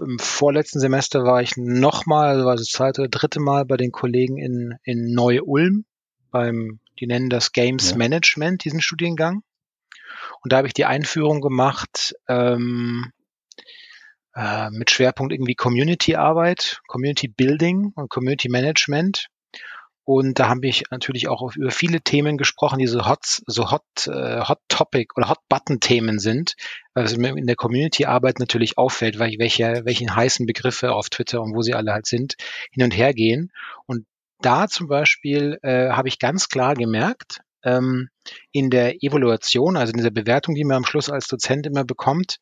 [0.00, 3.92] im vorletzten Semester war ich nochmal, also war das zweite oder dritte Mal bei den
[3.92, 5.84] Kollegen in, in Neu-Ulm
[6.30, 9.42] beim, die nennen das Games Management, diesen Studiengang.
[10.46, 13.10] Und da habe ich die Einführung gemacht ähm,
[14.36, 19.26] äh, mit Schwerpunkt irgendwie Community-Arbeit, Community Building und Community Management.
[20.04, 23.82] Und da habe ich natürlich auch über viele Themen gesprochen, die so Hot, so Hot,
[24.06, 26.54] äh, Hot Topic oder Hot Button Themen sind,
[26.94, 31.10] es mir in der Community Arbeit natürlich auffällt, weil ich welche, welchen heißen Begriffe auf
[31.10, 32.36] Twitter und wo sie alle halt sind,
[32.70, 33.50] hin und her gehen.
[33.86, 34.06] Und
[34.40, 38.10] da zum Beispiel äh, habe ich ganz klar gemerkt, ähm,
[38.52, 42.38] in der Evaluation, also in dieser Bewertung, die man am Schluss als Dozent immer bekommt,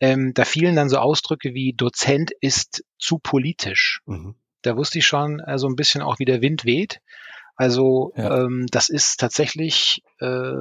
[0.00, 4.00] ähm, da fielen dann so Ausdrücke wie Dozent ist zu politisch.
[4.06, 4.34] Mhm.
[4.62, 7.00] Da wusste ich schon äh, so ein bisschen auch, wie der Wind weht.
[7.56, 8.44] Also ja.
[8.44, 10.52] ähm, das ist tatsächlich, äh,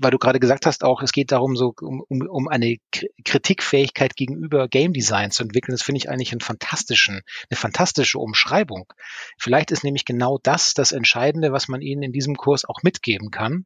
[0.00, 2.76] weil du gerade gesagt hast, auch es geht darum, so um, um, um eine
[3.24, 5.72] Kritikfähigkeit gegenüber Game Design zu entwickeln.
[5.72, 8.92] Das finde ich eigentlich einen fantastischen, eine fantastische Umschreibung.
[9.38, 13.30] Vielleicht ist nämlich genau das das Entscheidende, was man ihnen in diesem Kurs auch mitgeben
[13.30, 13.64] kann.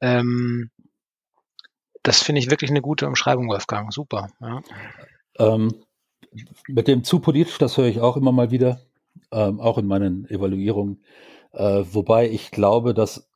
[0.00, 0.70] Ähm,
[2.02, 3.92] das finde ich wirklich eine gute Umschreibung, Wolfgang.
[3.92, 4.30] Super.
[4.40, 4.62] Ja.
[5.38, 5.74] Ähm,
[6.68, 8.80] mit dem zu politisch, das höre ich auch immer mal wieder,
[9.32, 11.02] ähm, auch in meinen Evaluierungen.
[11.52, 13.27] Äh, wobei ich glaube, dass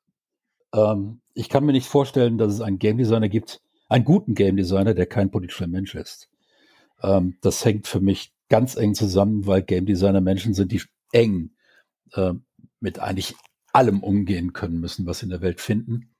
[0.75, 4.57] ähm, ich kann mir nicht vorstellen, dass es einen Game Designer gibt, einen guten Game
[4.57, 6.29] Designer, der kein politischer Mensch ist.
[7.03, 10.83] Ähm, das hängt für mich ganz eng zusammen, weil Game Designer Menschen sind, die
[11.13, 11.51] eng
[12.13, 12.33] äh,
[12.81, 13.35] mit eigentlich
[13.73, 16.11] allem umgehen können müssen, was sie in der Welt finden.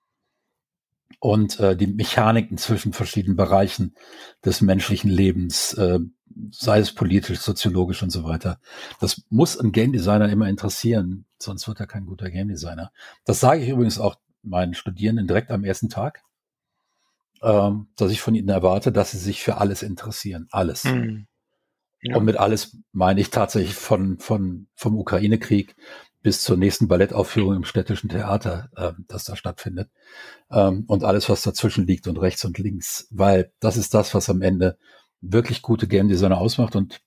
[1.21, 3.95] Und äh, die Mechaniken zwischen verschiedenen Bereichen
[4.45, 6.01] des menschlichen Lebens, äh,
[6.51, 8.59] sei es politisch, soziologisch und so weiter.
[8.99, 12.93] Das muss ein Game Designer immer interessieren, sonst wird er kein guter Game Designer.
[13.25, 16.23] Das sage ich übrigens auch meinen Studierenden direkt am ersten Tag,
[17.43, 20.49] ähm, dass ich von ihnen erwarte, dass sie sich für alles interessieren.
[20.51, 20.85] Alles.
[20.85, 21.27] Mhm.
[22.03, 22.17] Ja.
[22.17, 25.77] Und mit alles meine ich tatsächlich von, von, vom Ukraine-Krieg
[26.23, 29.91] bis zur nächsten Ballettaufführung im städtischen Theater, äh, das da stattfindet.
[30.51, 33.09] Ähm, und alles, was dazwischen liegt und rechts und links.
[33.11, 34.79] Weil das ist das, was am Ende
[35.21, 36.77] wirklich gute Game Designer ausmacht.
[36.77, 37.01] Und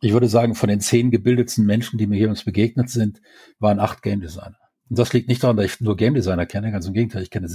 [0.00, 3.20] ich würde sagen, von den zehn gebildetsten Menschen, die mir hier uns begegnet sind,
[3.58, 4.58] waren acht Game Designer.
[4.88, 7.22] Und das liegt nicht daran, dass ich nur Game Designer kenne, ganz im Gegenteil.
[7.22, 7.48] Ich kenne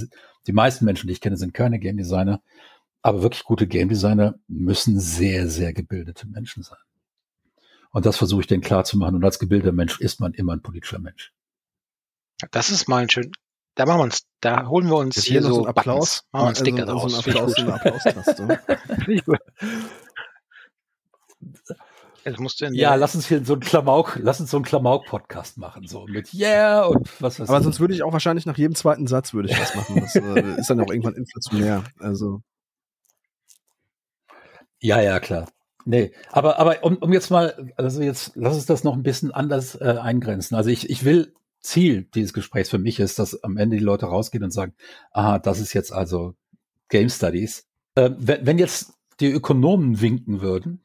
[0.46, 2.40] die meisten Menschen, die ich kenne, sind keine Game Designer.
[3.02, 6.78] Aber wirklich gute Game Designer müssen sehr, sehr gebildete Menschen sein.
[7.90, 9.14] Und das versuche ich denen klar zu machen.
[9.14, 11.32] Und als gebildeter Mensch ist man immer ein politischer Mensch.
[12.50, 13.30] Das ist mal ein schön.
[13.76, 16.24] Da machen wir uns, da holen wir uns Jetzt hier hier so so einen Applaus.
[16.32, 16.32] Buttons.
[16.32, 17.14] Machen wir einen Also- Sticker also draus.
[17.14, 18.44] einen ich Applaus, gut.
[18.44, 18.60] eine Applaustaste.
[22.74, 26.32] Ja, lass uns hier so einen Klamauk, lass uns so einen Klamauk-Podcast machen, so mit
[26.34, 27.64] Yeah und was weiß Aber ich.
[27.64, 30.00] sonst würde ich auch wahrscheinlich nach jedem zweiten Satz würde ich das machen.
[30.00, 31.84] Das äh, ist dann auch irgendwann inflationär.
[31.98, 32.42] Also
[34.80, 35.48] Ja, ja, klar.
[35.84, 39.30] Nee, aber, aber um, um jetzt mal, also jetzt lass uns das noch ein bisschen
[39.32, 40.54] anders äh, eingrenzen.
[40.54, 44.06] Also ich, ich will, Ziel dieses Gesprächs für mich ist, dass am Ende die Leute
[44.06, 44.74] rausgehen und sagen,
[45.12, 46.34] aha, das ist jetzt also
[46.88, 47.66] Game Studies.
[47.94, 50.84] Äh, wenn, wenn jetzt die Ökonomen winken würden,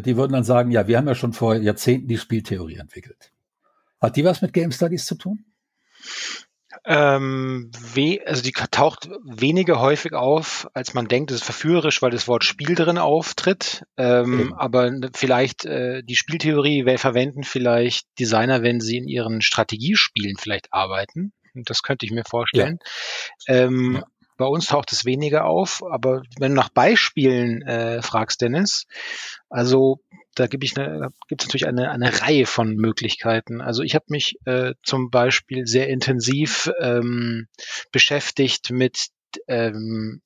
[0.00, 3.32] die würden dann sagen, ja, wir haben ja schon vor Jahrzehnten die Spieltheorie entwickelt.
[4.00, 5.44] Hat die was mit Game Studies zu tun?
[6.84, 7.70] Ähm,
[8.26, 11.30] also die taucht weniger häufig auf, als man denkt.
[11.30, 13.84] Das ist verführerisch, weil das Wort Spiel drin auftritt.
[13.96, 14.54] Ähm, Eben.
[14.54, 21.32] aber vielleicht äh, die Spieltheorie verwenden vielleicht Designer, wenn sie in ihren Strategiespielen vielleicht arbeiten.
[21.54, 22.78] Und Das könnte ich mir vorstellen.
[23.46, 24.04] Ähm, Ja.
[24.42, 28.86] Bei uns taucht es weniger auf, aber wenn du nach Beispielen äh, fragst, Dennis,
[29.48, 30.00] also
[30.34, 33.60] da eine, gibt es natürlich eine, eine Reihe von Möglichkeiten.
[33.60, 37.46] Also ich habe mich äh, zum Beispiel sehr intensiv ähm,
[37.92, 39.10] beschäftigt mit
[39.46, 40.22] ähm,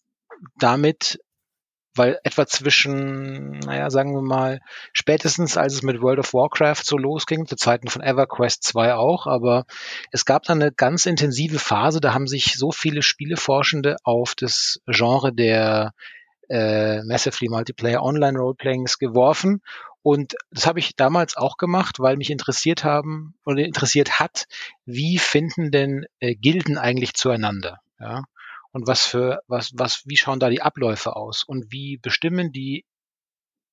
[0.59, 1.19] damit,
[1.97, 4.61] weil etwa zwischen, naja, sagen wir mal,
[4.93, 9.27] spätestens als es mit World of Warcraft so losging, zu Zeiten von EverQuest 2 auch,
[9.27, 9.65] aber
[10.13, 14.81] es gab dann eine ganz intensive Phase, da haben sich so viele Spieleforschende auf das
[14.87, 15.93] Genre der
[16.49, 19.63] äh, Massively Multiplayer Online Roleplayings geworfen.
[20.03, 24.47] Und das habe ich damals auch gemacht, weil mich interessiert haben oder interessiert hat,
[24.85, 27.81] wie finden denn äh, Gilden eigentlich zueinander?
[27.99, 28.23] Ja.
[28.77, 31.45] Und was für, was, was, wie schauen da die Abläufe aus?
[31.45, 32.85] Und wie bestimmen die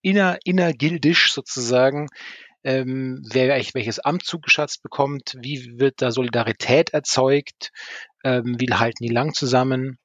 [0.01, 2.07] inner, innergildisch sozusagen,
[2.63, 7.71] ähm, wer welches Amt zugeschatzt bekommt, wie wird da Solidarität erzeugt,
[8.23, 9.97] ähm, wie halten die lang zusammen.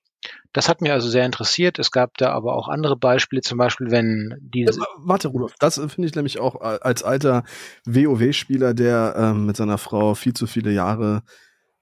[0.52, 1.78] Das hat mir also sehr interessiert.
[1.78, 5.76] Es gab da aber auch andere Beispiele, zum Beispiel, wenn die Äh, Warte, Rudolf, das
[5.76, 7.44] finde ich nämlich auch äh, als alter
[7.87, 11.22] WoW-Spieler, der ähm, mit seiner Frau viel zu viele Jahre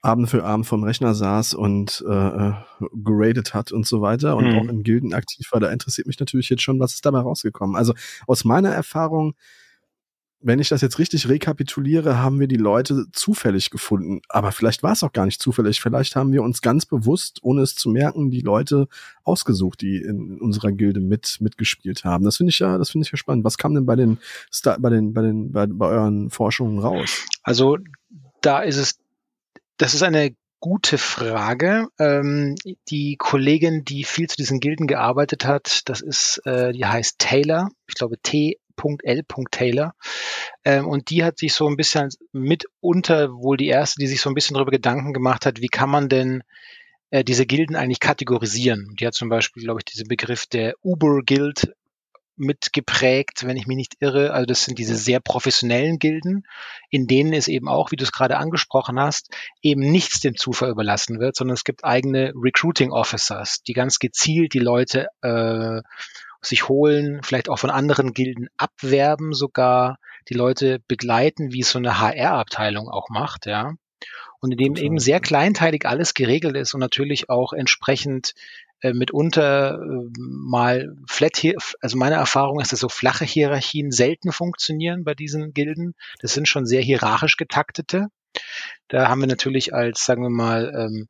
[0.06, 2.52] Abend für Abend vom Rechner saß und äh, äh,
[2.92, 4.58] geradet hat und so weiter und Mhm.
[4.58, 7.74] auch in Gilden aktiv war, da interessiert mich natürlich jetzt schon, was ist dabei rausgekommen.
[7.74, 7.92] Also
[8.26, 9.34] aus meiner Erfahrung,
[10.40, 14.20] wenn ich das jetzt richtig rekapituliere, haben wir die Leute zufällig gefunden.
[14.28, 15.80] Aber vielleicht war es auch gar nicht zufällig.
[15.80, 18.86] Vielleicht haben wir uns ganz bewusst, ohne es zu merken, die Leute
[19.24, 22.24] ausgesucht, die in unserer Gilde mit mitgespielt haben.
[22.24, 23.44] Das finde ich ja, das finde ich ja spannend.
[23.44, 24.18] Was kam denn bei den
[24.78, 27.24] bei den bei den bei, bei euren Forschungen raus?
[27.42, 27.78] Also
[28.40, 28.98] da ist es,
[29.76, 31.88] das ist eine gute Frage.
[31.98, 32.54] Ähm,
[32.88, 37.68] die Kollegin, die viel zu diesen Gilden gearbeitet hat, das ist, äh, die heißt Taylor,
[37.86, 39.22] ich glaube T.L.
[39.50, 39.94] Taylor.
[40.64, 44.30] Ähm, und die hat sich so ein bisschen mitunter wohl die erste, die sich so
[44.30, 46.42] ein bisschen darüber Gedanken gemacht hat, wie kann man denn
[47.10, 48.94] äh, diese Gilden eigentlich kategorisieren.
[48.98, 51.74] Die hat zum Beispiel, glaube ich, diesen Begriff der Uber-Guild
[52.36, 54.32] mitgeprägt, wenn ich mich nicht irre.
[54.32, 56.46] Also das sind diese sehr professionellen Gilden,
[56.90, 60.70] in denen es eben auch, wie du es gerade angesprochen hast, eben nichts dem Zufall
[60.70, 65.80] überlassen wird, sondern es gibt eigene Recruiting Officers, die ganz gezielt die Leute äh,
[66.42, 71.78] sich holen, vielleicht auch von anderen Gilden abwerben sogar, die Leute begleiten, wie es so
[71.78, 73.74] eine HR-Abteilung auch macht, ja.
[74.46, 74.86] Und in dem Total.
[74.86, 78.32] eben sehr kleinteilig alles geregelt ist und natürlich auch entsprechend
[78.80, 84.30] äh, mitunter äh, mal flat hier, also meine Erfahrung ist, dass so flache Hierarchien selten
[84.30, 85.94] funktionieren bei diesen Gilden.
[86.20, 88.06] Das sind schon sehr hierarchisch getaktete.
[88.88, 91.08] Da haben wir natürlich als, sagen wir mal, ähm,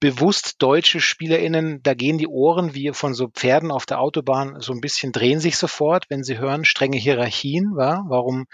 [0.00, 4.72] bewusst deutsche SpielerInnen, da gehen die Ohren wie von so Pferden auf der Autobahn so
[4.72, 8.06] ein bisschen drehen sich sofort, wenn sie hören strenge Hierarchien, war.
[8.08, 8.46] Warum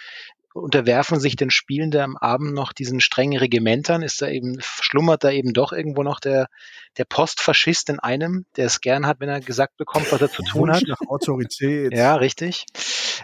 [0.59, 4.03] unterwerfen sich den Spielende am Abend noch diesen strengen Regimentern?
[4.03, 6.49] Ist da eben, schlummert da eben doch irgendwo noch der,
[6.97, 10.43] der Postfaschist in einem, der es gern hat, wenn er gesagt bekommt, was er zu
[10.43, 10.83] tun hat?
[10.87, 11.95] Nach Autorität.
[11.95, 12.67] Ja, richtig.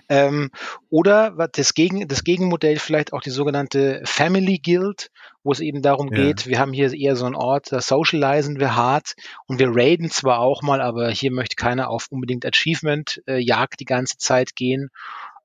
[0.09, 0.51] Ähm,
[0.91, 5.11] oder das, Gegen, das Gegenmodell vielleicht auch die sogenannte Family Guild,
[5.43, 6.23] wo es eben darum ja.
[6.23, 9.15] geht, wir haben hier eher so einen Ort, da socialisen wir hart
[9.47, 13.85] und wir raiden zwar auch mal, aber hier möchte keiner auf unbedingt Achievement-Jagd äh, die
[13.85, 14.91] ganze Zeit gehen.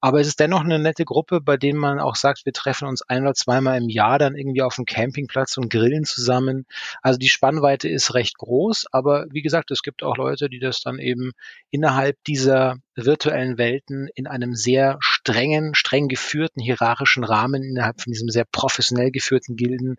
[0.01, 3.01] Aber es ist dennoch eine nette Gruppe, bei denen man auch sagt, wir treffen uns
[3.01, 6.65] ein oder zweimal im Jahr dann irgendwie auf dem Campingplatz und grillen zusammen.
[7.01, 10.81] Also die Spannweite ist recht groß, aber wie gesagt, es gibt auch Leute, die das
[10.81, 11.31] dann eben
[11.69, 18.29] innerhalb dieser virtuellen Welten in einem sehr strengen, streng geführten hierarchischen Rahmen, innerhalb von diesem
[18.29, 19.97] sehr professionell geführten Gilden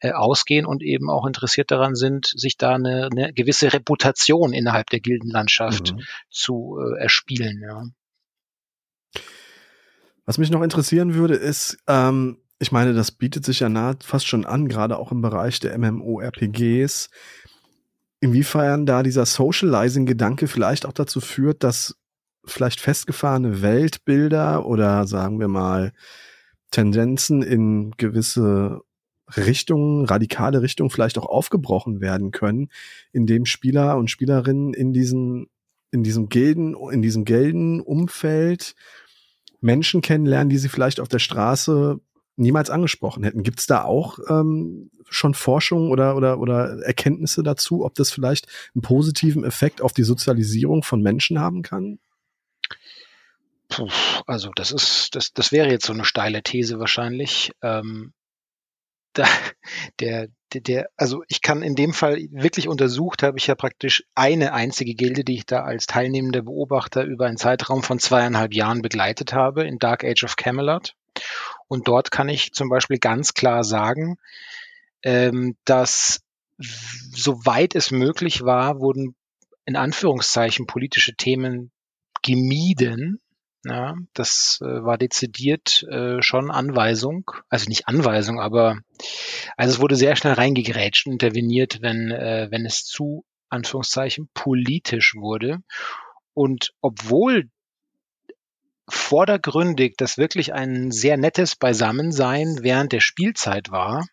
[0.00, 4.90] äh, ausgehen und eben auch interessiert daran sind, sich da eine, eine gewisse Reputation innerhalb
[4.90, 6.02] der Gildenlandschaft mhm.
[6.30, 7.62] zu äh, erspielen.
[7.62, 7.84] Ja.
[10.28, 14.26] Was mich noch interessieren würde, ist, ähm, ich meine, das bietet sich ja nahe fast
[14.26, 17.08] schon an, gerade auch im Bereich der MMORPGs,
[18.20, 21.96] inwiefern da dieser Socializing-Gedanke vielleicht auch dazu führt, dass
[22.44, 25.94] vielleicht festgefahrene Weltbilder oder sagen wir mal
[26.72, 28.82] Tendenzen in gewisse
[29.34, 32.68] Richtungen, radikale Richtungen vielleicht auch aufgebrochen werden können,
[33.12, 35.48] indem Spieler und Spielerinnen in diesen
[35.90, 38.74] in diesem Gilden, in diesem Geldenumfeld
[39.60, 42.00] Menschen kennenlernen, die sie vielleicht auf der Straße
[42.36, 43.42] niemals angesprochen hätten.
[43.42, 48.46] Gibt es da auch ähm, schon Forschung oder, oder, oder Erkenntnisse dazu, ob das vielleicht
[48.74, 51.98] einen positiven Effekt auf die Sozialisierung von Menschen haben kann?
[53.68, 53.88] Puh,
[54.26, 57.52] also das ist, das, das wäre jetzt so eine steile These wahrscheinlich.
[57.62, 58.12] Ähm,
[59.18, 59.26] da,
[60.00, 64.04] der, der, der, also ich kann in dem Fall wirklich untersucht, habe ich ja praktisch
[64.14, 68.82] eine einzige Gilde, die ich da als teilnehmender Beobachter über einen Zeitraum von zweieinhalb Jahren
[68.82, 70.94] begleitet habe in Dark Age of Camelot.
[71.66, 74.16] Und dort kann ich zum Beispiel ganz klar sagen,
[75.02, 76.20] ähm, dass
[76.58, 79.14] soweit es möglich war, wurden
[79.64, 81.70] in Anführungszeichen politische Themen
[82.22, 83.20] gemieden,
[83.64, 88.78] ja, das äh, war dezidiert äh, schon Anweisung, also nicht Anweisung, aber
[89.56, 95.14] also es wurde sehr schnell reingegrätscht und interveniert, wenn, äh, wenn es zu Anführungszeichen politisch
[95.16, 95.58] wurde.
[96.34, 97.50] Und obwohl
[98.88, 104.06] vordergründig das wirklich ein sehr nettes Beisammensein während der Spielzeit war,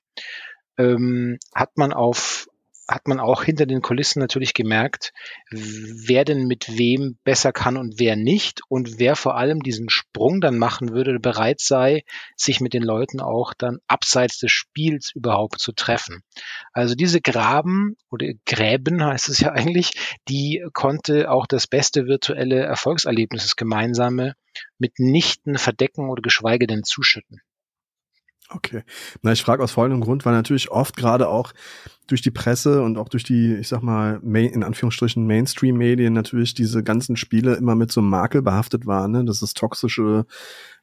[0.77, 2.47] ähm, hat man auf
[2.87, 5.11] hat man auch hinter den Kulissen natürlich gemerkt,
[5.49, 10.39] wer denn mit wem besser kann und wer nicht und wer vor allem diesen Sprung
[10.41, 12.03] dann machen würde, bereit sei,
[12.35, 16.21] sich mit den Leuten auch dann abseits des Spiels überhaupt zu treffen.
[16.73, 19.91] Also diese Graben oder Gräben heißt es ja eigentlich,
[20.27, 24.35] die konnte auch das beste virtuelle Erfolgserlebnis, das gemeinsame,
[24.77, 27.41] mitnichten verdecken oder geschweige denn zuschütten.
[28.49, 28.83] Okay.
[29.21, 31.53] Na, ich frage aus folgendem Grund, weil natürlich oft gerade auch
[32.07, 36.53] durch die Presse und auch durch die, ich sag mal, Main, in Anführungsstrichen Mainstream-Medien natürlich
[36.53, 39.25] diese ganzen Spiele immer mit so einem Makel behaftet waren, ne?
[39.25, 40.25] dass das toxische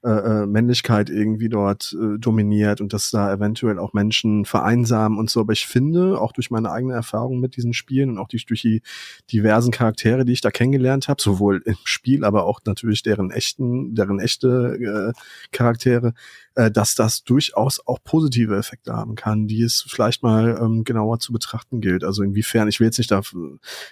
[0.05, 5.31] äh, äh, Männlichkeit irgendwie dort äh, dominiert und dass da eventuell auch Menschen vereinsamen und
[5.31, 5.39] so.
[5.39, 8.63] Aber ich finde, auch durch meine eigene Erfahrung mit diesen Spielen und auch durch, durch
[8.63, 8.83] die
[9.31, 13.95] diversen Charaktere, die ich da kennengelernt habe, sowohl im Spiel, aber auch natürlich deren echten,
[13.95, 15.21] deren echte äh,
[15.53, 16.15] Charaktere,
[16.57, 21.12] äh, dass das durchaus auch positive Effekte haben kann, die es vielleicht mal ähm, genauer
[21.19, 22.05] zu betrachten gilt.
[22.05, 23.21] Also inwiefern, ich will jetzt nicht da,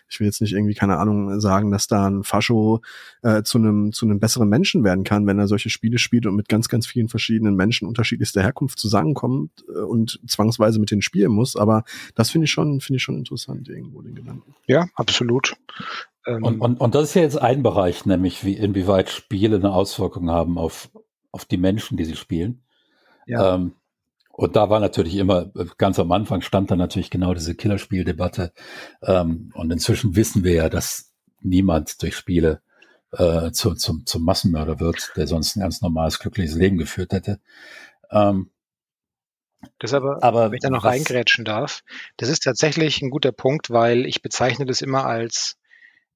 [0.09, 2.80] ich will jetzt nicht irgendwie, keine Ahnung, sagen, dass da ein Fascho
[3.22, 6.37] äh, zu einem zu einem besseren Menschen werden kann, wenn er solche Spiele spielt und
[6.37, 11.33] mit ganz, ganz vielen verschiedenen Menschen unterschiedlichster Herkunft zusammenkommt äh, und zwangsweise mit denen spielen
[11.33, 11.56] muss.
[11.56, 14.54] Aber das finde ich schon, finde ich schon interessant irgendwo, den Gedanken.
[14.66, 15.54] Ja, absolut.
[16.26, 19.72] Ähm, und, und, und das ist ja jetzt ein Bereich, nämlich wie inwieweit Spiele eine
[19.72, 20.90] Auswirkung haben auf
[21.33, 22.62] auf die Menschen, die sie spielen.
[23.26, 23.54] Ja.
[23.54, 23.73] Ähm,
[24.40, 28.54] und da war natürlich immer, ganz am Anfang stand da natürlich genau diese Killerspieldebatte.
[29.02, 31.12] Ähm, und inzwischen wissen wir ja, dass
[31.42, 32.62] niemand durch Spiele
[33.12, 37.38] äh, zu, zum, zum Massenmörder wird, der sonst ein ganz normales, glückliches Leben geführt hätte.
[38.10, 38.50] Ähm,
[39.78, 41.82] das aber, aber wenn ich da noch was, reingrätschen darf,
[42.16, 45.58] das ist tatsächlich ein guter Punkt, weil ich bezeichne das immer als,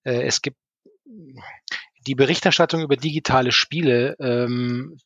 [0.04, 0.56] äh, es gibt
[2.06, 4.96] die Berichterstattung über digitale Spiele ähm,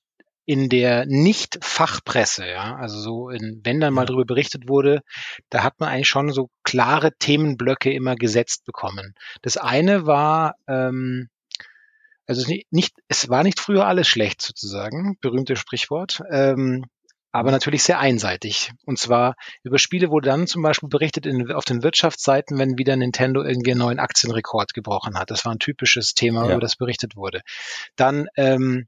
[0.48, 5.02] in der Nicht-Fachpresse, ja, also so in, wenn dann mal darüber berichtet wurde,
[5.50, 9.12] da hat man eigentlich schon so klare Themenblöcke immer gesetzt bekommen.
[9.42, 11.28] Das eine war, ähm,
[12.26, 16.22] also nicht, es war nicht früher alles schlecht sozusagen, berühmtes Sprichwort.
[16.30, 16.86] Ähm,
[17.30, 18.72] aber natürlich sehr einseitig.
[18.86, 22.96] Und zwar über Spiele wurde dann zum Beispiel berichtet in, auf den Wirtschaftsseiten, wenn wieder
[22.96, 25.30] Nintendo irgendwie einen neuen Aktienrekord gebrochen hat.
[25.30, 26.52] Das war ein typisches Thema, ja.
[26.52, 27.42] über das berichtet wurde.
[27.96, 28.86] Dann, ähm,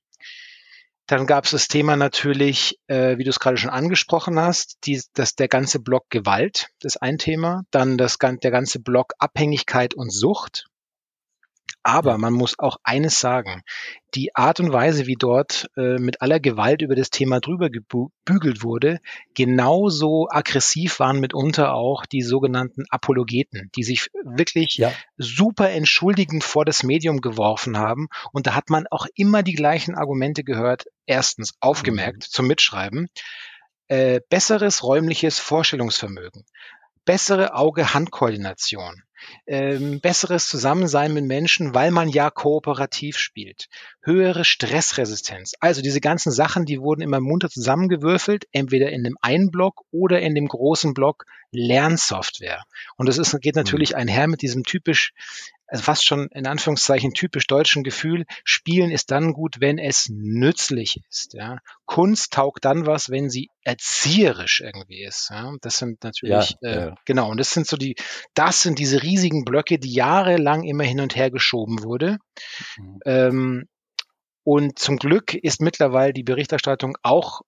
[1.11, 5.03] dann gab es das Thema natürlich, äh, wie du es gerade schon angesprochen hast, die,
[5.15, 7.65] dass der ganze Block Gewalt, das ist ein Thema.
[7.73, 10.67] Dann das, der ganze Block Abhängigkeit und Sucht.
[11.83, 13.63] Aber man muss auch eines sagen,
[14.15, 18.63] die Art und Weise, wie dort äh, mit aller Gewalt über das Thema drüber gebügelt
[18.63, 19.01] wurde,
[19.35, 24.93] genauso aggressiv waren mitunter auch die sogenannten Apologeten, die sich wirklich ja.
[25.17, 28.09] super entschuldigend vor das Medium geworfen haben.
[28.33, 30.85] Und da hat man auch immer die gleichen Argumente gehört.
[31.07, 32.31] Erstens, aufgemerkt mhm.
[32.31, 33.09] zum Mitschreiben,
[33.89, 36.45] äh, besseres räumliches Vorstellungsvermögen,
[37.05, 39.03] bessere Auge-Hand-Koordination,
[39.47, 43.69] ähm, besseres Zusammensein mit Menschen, weil man ja kooperativ spielt,
[44.03, 45.55] höhere Stressresistenz.
[45.61, 50.21] Also diese ganzen Sachen, die wurden immer munter zusammengewürfelt, entweder in dem einen Block oder
[50.21, 52.65] in dem großen Block Lernsoftware.
[52.97, 53.97] Und das ist, geht natürlich mhm.
[53.97, 55.13] einher mit diesem typisch
[55.71, 61.01] also fast schon in Anführungszeichen typisch deutschen Gefühl, Spielen ist dann gut, wenn es nützlich
[61.09, 61.35] ist.
[61.35, 61.59] Ja.
[61.87, 65.31] Kunst taugt dann was, wenn sie erzieherisch irgendwie ist.
[65.31, 65.53] Ja.
[65.63, 66.95] Das sind natürlich, ja, äh, ja.
[67.05, 67.95] genau, und das sind so die,
[68.35, 72.19] das sind diese riesigen Blöcke, die jahrelang immer hin und her geschoben wurde.
[72.77, 72.99] Mhm.
[73.07, 73.69] Ähm,
[74.43, 77.43] und zum Glück ist mittlerweile die Berichterstattung auch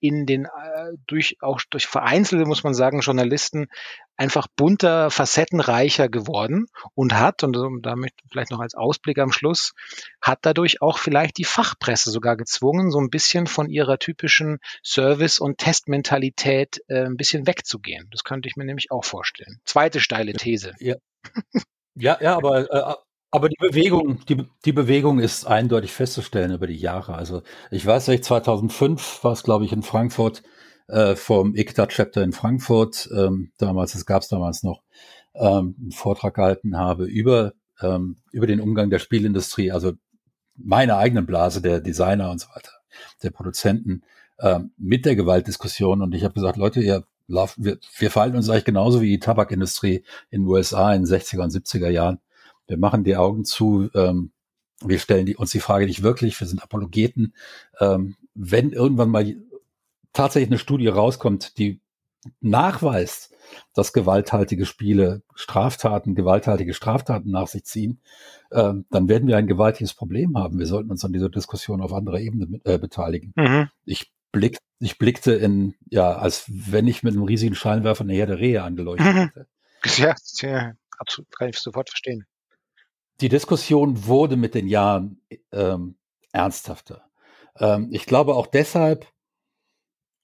[0.00, 3.68] in den äh, durch auch durch vereinzelte muss man sagen Journalisten
[4.16, 9.72] einfach bunter, facettenreicher geworden und hat und damit vielleicht noch als Ausblick am Schluss
[10.20, 15.38] hat dadurch auch vielleicht die Fachpresse sogar gezwungen, so ein bisschen von ihrer typischen Service-
[15.38, 18.08] und Testmentalität äh, ein bisschen wegzugehen.
[18.10, 19.60] Das könnte ich mir nämlich auch vorstellen.
[19.64, 20.74] Zweite steile These.
[20.80, 20.96] Ja,
[21.94, 22.94] ja, ja aber äh,
[23.30, 27.14] aber die Bewegung, die, die Bewegung ist eindeutig festzustellen über die Jahre.
[27.14, 30.42] Also ich weiß nicht, 2005 war es, glaube ich, in Frankfurt
[30.88, 34.82] äh, vom ICTA-Chapter in Frankfurt, ähm, damals, es gab es damals noch,
[35.34, 39.92] ähm, einen Vortrag gehalten habe über, ähm, über den Umgang der Spielindustrie, also
[40.56, 42.72] meine eigenen Blase, der Designer und so weiter,
[43.22, 44.02] der Produzenten,
[44.40, 46.02] ähm, mit der Gewaltdiskussion.
[46.02, 49.20] Und ich habe gesagt, Leute, ihr laufen, wir, wir verhalten uns eigentlich genauso wie die
[49.20, 52.18] Tabakindustrie in den USA in den 60er und 70er Jahren
[52.70, 54.30] wir machen die Augen zu, ähm,
[54.82, 57.34] wir stellen die, uns die Frage nicht wirklich, wir sind Apologeten.
[57.80, 59.36] Ähm, wenn irgendwann mal
[60.12, 61.80] tatsächlich eine Studie rauskommt, die
[62.40, 63.34] nachweist,
[63.74, 68.00] dass gewalthaltige Spiele Straftaten, gewalthaltige Straftaten nach sich ziehen,
[68.52, 70.60] ähm, dann werden wir ein gewaltiges Problem haben.
[70.60, 73.32] Wir sollten uns an dieser Diskussion auf anderer Ebene mit, äh, beteiligen.
[73.34, 73.68] Mhm.
[73.84, 78.38] Ich blick, ich blickte in, ja, als wenn ich mit einem riesigen Scheinwerfer eine Herde
[78.38, 79.18] Rehe angeleuchtet mhm.
[79.18, 79.46] hätte.
[79.96, 82.26] Ja, ja, absolut, kann ich sofort verstehen
[83.20, 85.20] die Diskussion wurde mit den Jahren
[85.52, 85.96] ähm,
[86.32, 87.10] ernsthafter.
[87.58, 89.06] Ähm, ich glaube auch deshalb,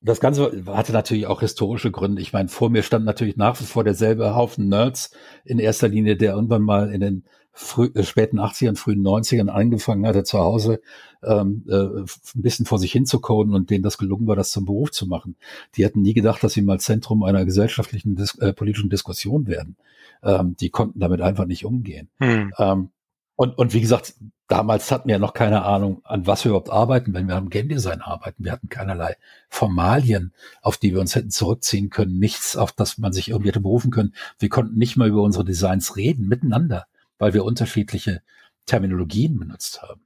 [0.01, 2.23] das Ganze hatte natürlich auch historische Gründe.
[2.23, 5.11] Ich meine, vor mir stand natürlich nach wie vor derselbe Haufen Nerds
[5.45, 7.27] in erster Linie, der irgendwann mal in den
[7.57, 10.81] früh, äh, späten 80ern, frühen 90ern angefangen hatte, zu Hause
[11.23, 14.51] ähm, äh, ein bisschen vor sich hin zu coden und denen das gelungen war, das
[14.51, 15.37] zum Beruf zu machen.
[15.77, 19.77] Die hatten nie gedacht, dass sie mal Zentrum einer gesellschaftlichen, dis äh, politischen Diskussion werden.
[20.23, 22.09] Ähm, die konnten damit einfach nicht umgehen.
[22.19, 22.53] Hm.
[22.59, 22.91] Ähm,
[23.37, 24.15] und, und wie gesagt,
[24.49, 27.51] damals hatten wir ja noch keine Ahnung, an was wir überhaupt arbeiten, wenn wir am
[27.51, 28.45] Game Design arbeiten.
[28.45, 29.17] Wir hatten keinerlei
[29.49, 30.33] Formalien,
[30.63, 33.91] auf die wir uns hätten zurückziehen können, nichts, auf das man sich irgendwie hätte berufen
[33.91, 34.15] können.
[34.39, 36.87] Wir konnten nicht mal über unsere Designs reden, miteinander,
[37.19, 38.23] weil wir unterschiedliche
[38.67, 40.03] Terminologien benutzt haben.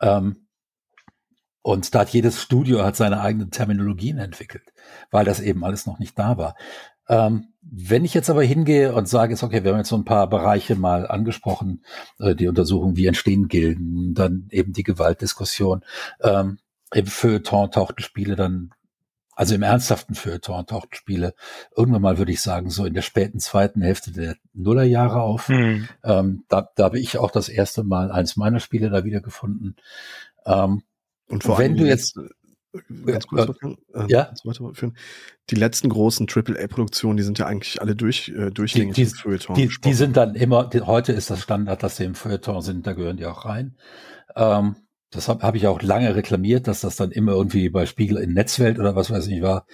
[0.00, 0.48] Ähm,
[1.62, 4.72] und da hat jedes Studio hat seine eigenen Terminologien entwickelt,
[5.10, 6.56] weil das eben alles noch nicht da war.
[7.08, 10.04] Ähm, wenn ich jetzt aber hingehe und sage, ist okay, wir haben jetzt so ein
[10.04, 11.84] paar Bereiche mal angesprochen,
[12.18, 15.84] äh, die Untersuchung, wie entstehen Gilden, dann eben die Gewaltdiskussion.
[16.22, 16.58] Ähm,
[16.92, 18.70] Im Feuilleton tauchten Spiele dann,
[19.38, 21.32] also im ernsthaften Feuilleton tauchten Spiele
[21.76, 25.48] irgendwann mal, würde ich sagen, so in der späten zweiten Hälfte der Nullerjahre auf.
[25.48, 25.88] Mhm.
[26.02, 29.76] Ähm, da, da habe ich auch das erste Mal eins meiner Spiele da wieder gefunden.
[30.44, 30.82] Ähm,
[31.28, 32.18] und vor wenn du jetzt
[33.06, 33.56] ganz kurz
[33.94, 34.32] äh, ja?
[34.72, 34.96] Führen.
[35.50, 39.14] Die letzten großen AAA-Produktionen, die sind ja eigentlich alle durch, äh, durchgängig die, die, im
[39.14, 39.54] Feuilleton.
[39.54, 42.88] Die, die, sind dann immer, die, heute ist das Standard, dass sie im Feuilleton sind,
[42.88, 43.76] da gehören die auch rein.
[44.34, 44.74] Ähm,
[45.10, 48.34] das habe hab ich auch lange reklamiert, dass das dann immer irgendwie bei Spiegel in
[48.34, 49.66] Netzwelt oder was weiß ich war.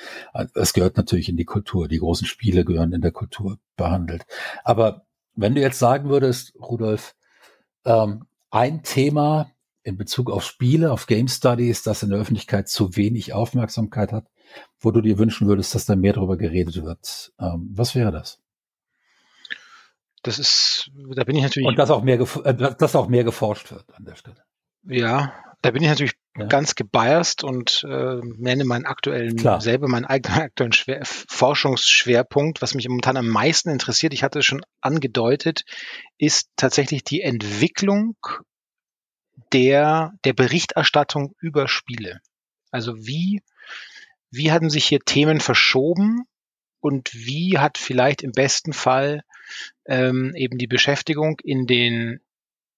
[0.54, 1.88] Es gehört natürlich in die Kultur.
[1.88, 4.26] Die großen Spiele gehören in der Kultur behandelt.
[4.62, 7.16] Aber wenn du jetzt sagen würdest, Rudolf,
[7.84, 9.50] ähm, ein Thema,
[9.82, 14.28] in Bezug auf Spiele, auf Game Studies, das in der Öffentlichkeit zu wenig Aufmerksamkeit hat,
[14.80, 17.32] wo du dir wünschen würdest, dass da mehr darüber geredet wird?
[17.38, 18.40] Ähm, was wäre das?
[20.22, 21.68] Das ist, da bin ich natürlich.
[21.68, 24.42] Und dass auch mehr, äh, dass auch mehr geforscht wird an der Stelle.
[24.86, 25.32] Ja,
[25.62, 26.46] da bin ich natürlich ja.
[26.46, 29.60] ganz gebiased und äh, nenne meinen aktuellen, Klar.
[29.60, 34.44] selber meinen eigenen aktuellen Schwer Forschungsschwerpunkt, was mich momentan am meisten interessiert, ich hatte es
[34.44, 35.64] schon angedeutet,
[36.18, 38.16] ist tatsächlich die Entwicklung
[39.52, 42.20] der, der Berichterstattung über Spiele.
[42.70, 43.42] Also wie,
[44.30, 46.24] wie hatten sich hier Themen verschoben
[46.80, 49.22] und wie hat vielleicht im besten Fall
[49.86, 52.20] ähm, eben die Beschäftigung in den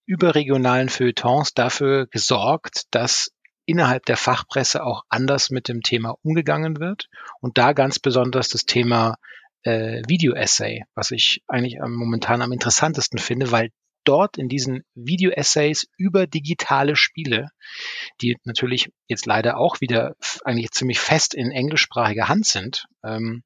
[0.07, 3.31] überregionalen Feuilletons dafür gesorgt, dass
[3.67, 7.09] innerhalb der Fachpresse auch anders mit dem Thema umgegangen wird
[7.41, 9.17] und da ganz besonders das Thema
[9.63, 13.71] äh, Video-Essay, was ich eigentlich momentan am interessantesten finde, weil
[14.05, 17.49] dort in diesen Video-Essays über digitale Spiele,
[18.21, 23.43] die natürlich jetzt leider auch wieder eigentlich ziemlich fest in englischsprachiger Hand sind, ähm,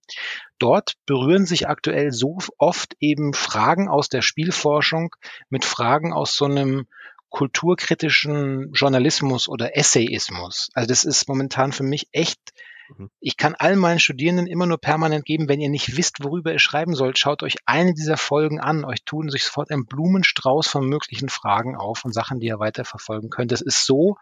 [0.61, 5.15] dort berühren sich aktuell so oft eben Fragen aus der Spielforschung
[5.49, 6.87] mit Fragen aus so einem
[7.29, 10.69] kulturkritischen Journalismus oder Essayismus.
[10.75, 12.53] Also das ist momentan für mich echt
[12.97, 13.11] Mhm.
[13.21, 16.59] Ich kann allen meinen Studierenden immer nur permanent geben, wenn ihr nicht wisst, worüber ihr
[16.59, 18.85] schreiben sollt, schaut euch eine dieser Folgen an.
[18.85, 23.31] Euch tun sich sofort ein Blumenstrauß von möglichen Fragen auf und Sachen, die ihr weiterverfolgen
[23.31, 23.53] könnt.
[23.53, 24.17] Das ist so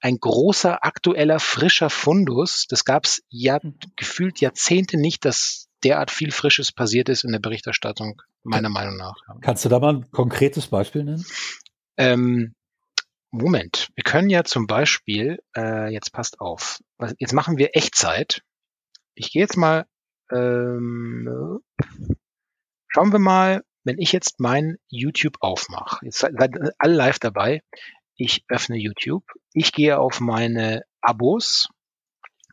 [0.00, 2.66] ein großer, aktueller, frischer Fundus.
[2.68, 3.78] Das gab es ja mhm.
[3.96, 9.14] gefühlt Jahrzehnte nicht, dass derart viel Frisches passiert ist in der Berichterstattung, meiner Meinung nach.
[9.40, 11.24] Kannst du da mal ein konkretes Beispiel nennen?
[11.96, 12.54] Ähm,
[13.30, 16.80] Moment, wir können ja zum Beispiel, äh, jetzt passt auf,
[17.18, 18.42] jetzt machen wir Echtzeit.
[19.14, 19.86] Ich gehe jetzt mal,
[20.32, 21.60] ähm,
[22.88, 26.34] schauen wir mal, wenn ich jetzt mein YouTube aufmache, jetzt seid
[26.78, 27.60] alle live dabei,
[28.16, 31.68] ich öffne YouTube, ich gehe auf meine Abos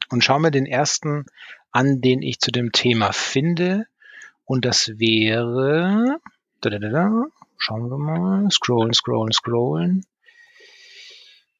[0.09, 1.25] und schaue mir den ersten
[1.71, 3.85] an, den ich zu dem Thema finde.
[4.45, 6.19] Und das wäre,
[6.61, 7.25] da, da, da, da,
[7.57, 10.05] schauen wir mal, scrollen, scrollen, scrollen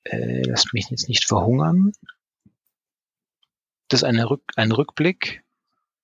[0.03, 1.93] äh, lasst mich jetzt nicht verhungern.
[3.87, 5.41] Das ist eine Rück, ein Rückblick.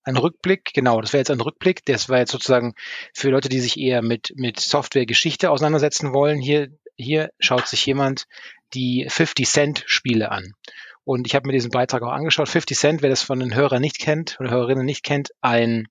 [0.02, 1.84] Ein Rückblick, genau, das wäre jetzt ein Rückblick.
[1.84, 2.74] Das war jetzt sozusagen
[3.12, 6.40] für Leute, die sich eher mit, mit Software-Geschichte auseinandersetzen wollen.
[6.40, 6.70] Hier,
[7.02, 8.26] hier schaut sich jemand
[8.74, 10.52] die 50 Cent Spiele an.
[11.04, 12.48] Und ich habe mir diesen Beitrag auch angeschaut.
[12.48, 15.88] 50 Cent, wer das von den Hörern nicht kennt oder Hörerinnen nicht kennt, ein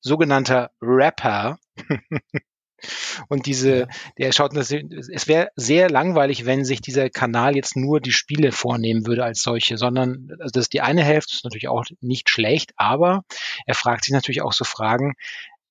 [0.00, 1.58] sogenannter Rapper,
[3.28, 3.88] Und diese,
[4.18, 9.06] der schaut, es wäre sehr langweilig, wenn sich dieser Kanal jetzt nur die Spiele vornehmen
[9.06, 12.72] würde als solche, sondern also das ist die eine Hälfte, ist natürlich auch nicht schlecht,
[12.76, 13.24] aber
[13.66, 15.14] er fragt sich natürlich auch so Fragen,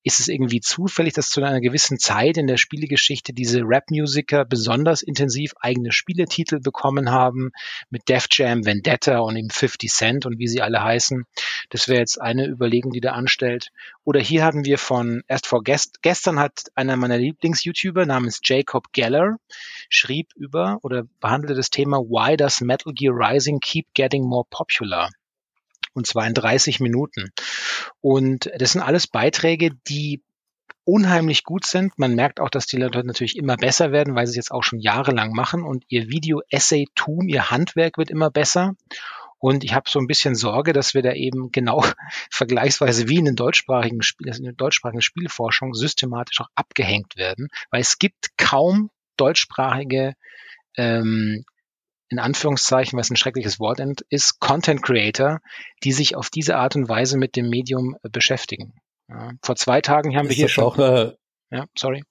[0.03, 5.01] ist es irgendwie zufällig, dass zu einer gewissen Zeit in der Spielegeschichte diese Rap-Musiker besonders
[5.01, 7.51] intensiv eigene Spieletitel bekommen haben,
[7.89, 11.25] mit Def Jam, Vendetta und eben 50 Cent und wie sie alle heißen.
[11.69, 13.71] Das wäre jetzt eine Überlegung, die da anstellt.
[14.03, 18.93] Oder hier haben wir von, erst vor gest, gestern hat einer meiner Lieblings-YouTuber namens Jacob
[18.93, 19.37] Geller
[19.89, 25.09] schrieb über oder behandelte das Thema Why does Metal Gear Rising keep getting more popular?
[25.97, 27.31] Und zwar in 30 Minuten.
[28.01, 30.21] Und das sind alles Beiträge, die
[30.85, 31.97] unheimlich gut sind.
[31.97, 34.63] Man merkt auch, dass die Leute natürlich immer besser werden, weil sie es jetzt auch
[34.63, 38.75] schon jahrelang machen und ihr Video-Essay-Tum, ihr Handwerk wird immer besser.
[39.39, 41.83] Und ich habe so ein bisschen Sorge, dass wir da eben genau
[42.29, 47.81] vergleichsweise wie in den deutschsprachigen, Spiel, in der deutschsprachigen Spielforschung systematisch auch abgehängt werden, weil
[47.81, 50.13] es gibt kaum deutschsprachige
[50.77, 51.43] ähm,
[52.09, 53.79] in Anführungszeichen, was ein schreckliches Wort
[54.09, 55.39] ist, Content Creator,
[55.83, 58.73] die sich auf diese Art und Weise mit dem Medium äh, beschäftigen.
[59.09, 60.63] Ja, vor zwei Tagen haben ist wir hier schon.
[60.63, 61.17] Auch eine,
[61.49, 62.03] ja, sorry.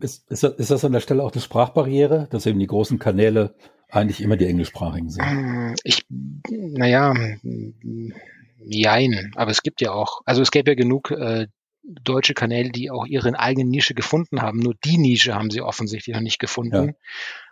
[0.00, 2.98] Ist, ist, das, ist das an der Stelle auch eine Sprachbarriere, dass eben die großen
[2.98, 3.54] Kanäle
[3.88, 5.80] eigentlich immer die englischsprachigen sind?
[5.82, 6.04] Ich,
[6.48, 7.14] naja,
[8.58, 11.48] jein, aber es gibt ja auch, also es gäbe ja genug äh,
[11.82, 14.58] deutsche Kanäle, die auch ihre eigene Nische gefunden haben.
[14.58, 16.88] Nur die Nische haben sie offensichtlich noch nicht gefunden.
[16.88, 16.92] Ja.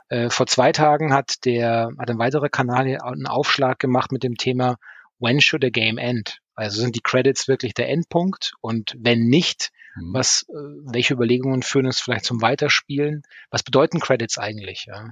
[0.09, 4.37] Äh, vor zwei Tagen hat der, hat ein weiterer Kanal einen Aufschlag gemacht mit dem
[4.37, 4.77] Thema
[5.19, 6.41] When should a game end?
[6.55, 8.53] Also sind die Credits wirklich der Endpunkt?
[8.61, 10.15] Und wenn nicht, mhm.
[10.15, 13.23] was, äh, welche Überlegungen führen uns vielleicht zum Weiterspielen?
[13.51, 14.87] Was bedeuten Credits eigentlich?
[14.87, 15.11] Ja?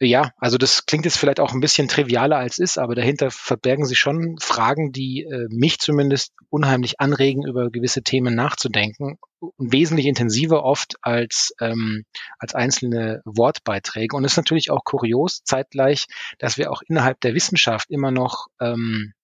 [0.00, 3.84] Ja, also das klingt jetzt vielleicht auch ein bisschen trivialer als ist, aber dahinter verbergen
[3.84, 10.06] sich schon Fragen, die äh, mich zumindest unheimlich anregen, über gewisse Themen nachzudenken und wesentlich
[10.06, 12.04] intensiver oft als, ähm,
[12.38, 14.14] als einzelne Wortbeiträge.
[14.16, 16.06] Und es ist natürlich auch kurios zeitgleich,
[16.38, 19.14] dass wir auch innerhalb der Wissenschaft immer noch ähm,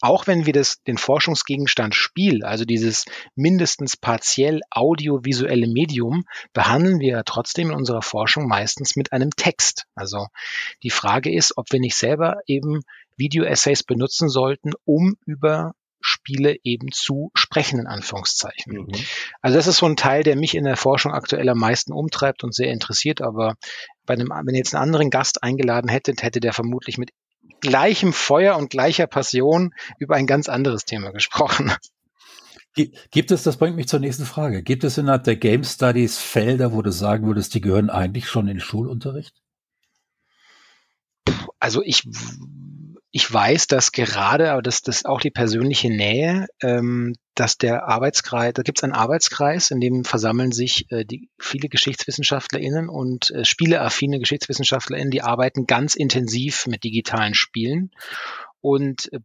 [0.00, 7.08] auch wenn wir das, den Forschungsgegenstand Spiel, also dieses mindestens partiell audiovisuelle Medium, behandeln wir
[7.08, 9.86] ja trotzdem in unserer Forschung meistens mit einem Text.
[9.94, 10.26] Also
[10.82, 12.82] die Frage ist, ob wir nicht selber eben
[13.16, 18.72] Video-Essays benutzen sollten, um über Spiele eben zu sprechen, in Anführungszeichen.
[18.72, 18.92] Mhm.
[19.42, 22.44] Also das ist so ein Teil, der mich in der Forschung aktuell am meisten umtreibt
[22.44, 23.56] und sehr interessiert, aber
[24.06, 27.10] bei einem, wenn ihr jetzt einen anderen Gast eingeladen hättet, hätte der vermutlich mit
[27.60, 31.72] gleichem Feuer und gleicher Passion über ein ganz anderes Thema gesprochen.
[33.10, 36.72] Gibt es, das bringt mich zur nächsten Frage, gibt es innerhalb der Game Studies Felder,
[36.72, 39.34] wo du sagen würdest, die gehören eigentlich schon in den Schulunterricht?
[41.58, 42.08] Also ich
[43.18, 47.88] ich weiß, dass gerade, aber das, das ist auch die persönliche Nähe, ähm, dass der
[47.88, 53.32] Arbeitskreis, da gibt es einen Arbeitskreis, in dem versammeln sich äh, die, viele GeschichtswissenschaftlerInnen und
[53.32, 57.90] äh, spieleaffine GeschichtswissenschaftlerInnen, die arbeiten ganz intensiv mit digitalen Spielen.
[58.60, 59.18] Und äh,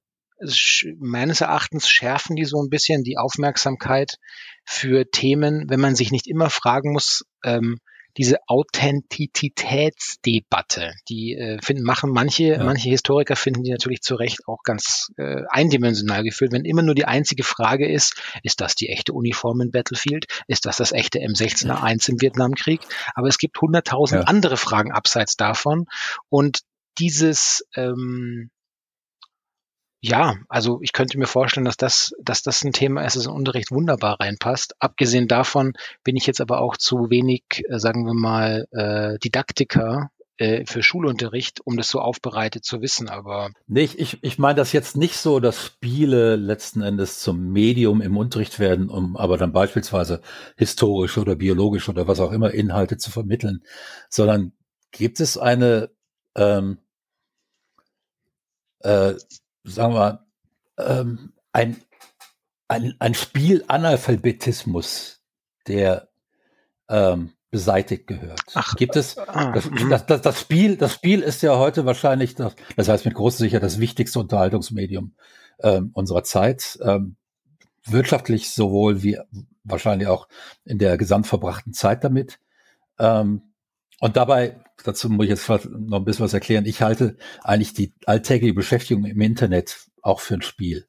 [0.98, 4.18] meines Erachtens schärfen die so ein bisschen die Aufmerksamkeit
[4.66, 7.78] für Themen, wenn man sich nicht immer fragen muss, ähm,
[8.18, 12.64] diese Authentizitätsdebatte, die äh, finden, machen manche, ja.
[12.64, 16.96] manche Historiker finden die natürlich zu Recht auch ganz äh, eindimensional geführt, wenn immer nur
[16.96, 20.26] die einzige Frage ist, ist das die echte Uniform in Battlefield?
[20.48, 22.82] Ist das das echte M16A1 im Vietnamkrieg?
[23.16, 24.28] Aber es gibt hunderttausend ja.
[24.28, 25.86] andere Fragen abseits davon
[26.30, 26.62] und
[26.98, 28.50] dieses ähm,
[30.06, 33.32] ja, also ich könnte mir vorstellen, dass das, dass das ein Thema ist, das in
[33.32, 34.76] Unterricht wunderbar reinpasst.
[34.80, 35.72] Abgesehen davon
[36.04, 40.84] bin ich jetzt aber auch zu wenig, äh, sagen wir mal, äh, Didaktiker äh, für
[40.84, 43.08] Schulunterricht, um das so aufbereitet zu wissen.
[43.08, 48.02] Aber nee, ich, ich, meine das jetzt nicht so, dass Spiele letzten Endes zum Medium
[48.02, 50.22] im Unterricht werden, um aber dann beispielsweise
[50.58, 53.64] historisch oder biologisch oder was auch immer Inhalte zu vermitteln,
[54.10, 54.52] sondern
[54.92, 55.92] gibt es eine
[56.36, 56.80] ähm,
[58.80, 59.14] äh,
[59.64, 60.26] sagen wir,
[60.78, 61.82] ähm, ein,
[62.68, 65.22] ein, ein Spielanalphabetismus,
[65.68, 66.10] der
[66.90, 68.42] ähm, beseitigt gehört.
[68.56, 69.90] Ach, Gibt es ah, das, mhm.
[69.90, 70.76] das, das, das, Spiel?
[70.76, 75.14] Das Spiel ist ja heute wahrscheinlich, das, das heißt mit großer Sicherheit das wichtigste Unterhaltungsmedium
[75.62, 77.16] ähm, unserer Zeit, ähm,
[77.86, 79.20] wirtschaftlich sowohl wie
[79.64, 80.28] wahrscheinlich auch
[80.66, 82.40] in der gesamtverbrachten Zeit damit.
[82.98, 83.54] Ähm,
[84.00, 87.94] und dabei, dazu muss ich jetzt noch ein bisschen was erklären, ich halte eigentlich die
[88.06, 90.86] alltägliche Beschäftigung im Internet auch für ein Spiel,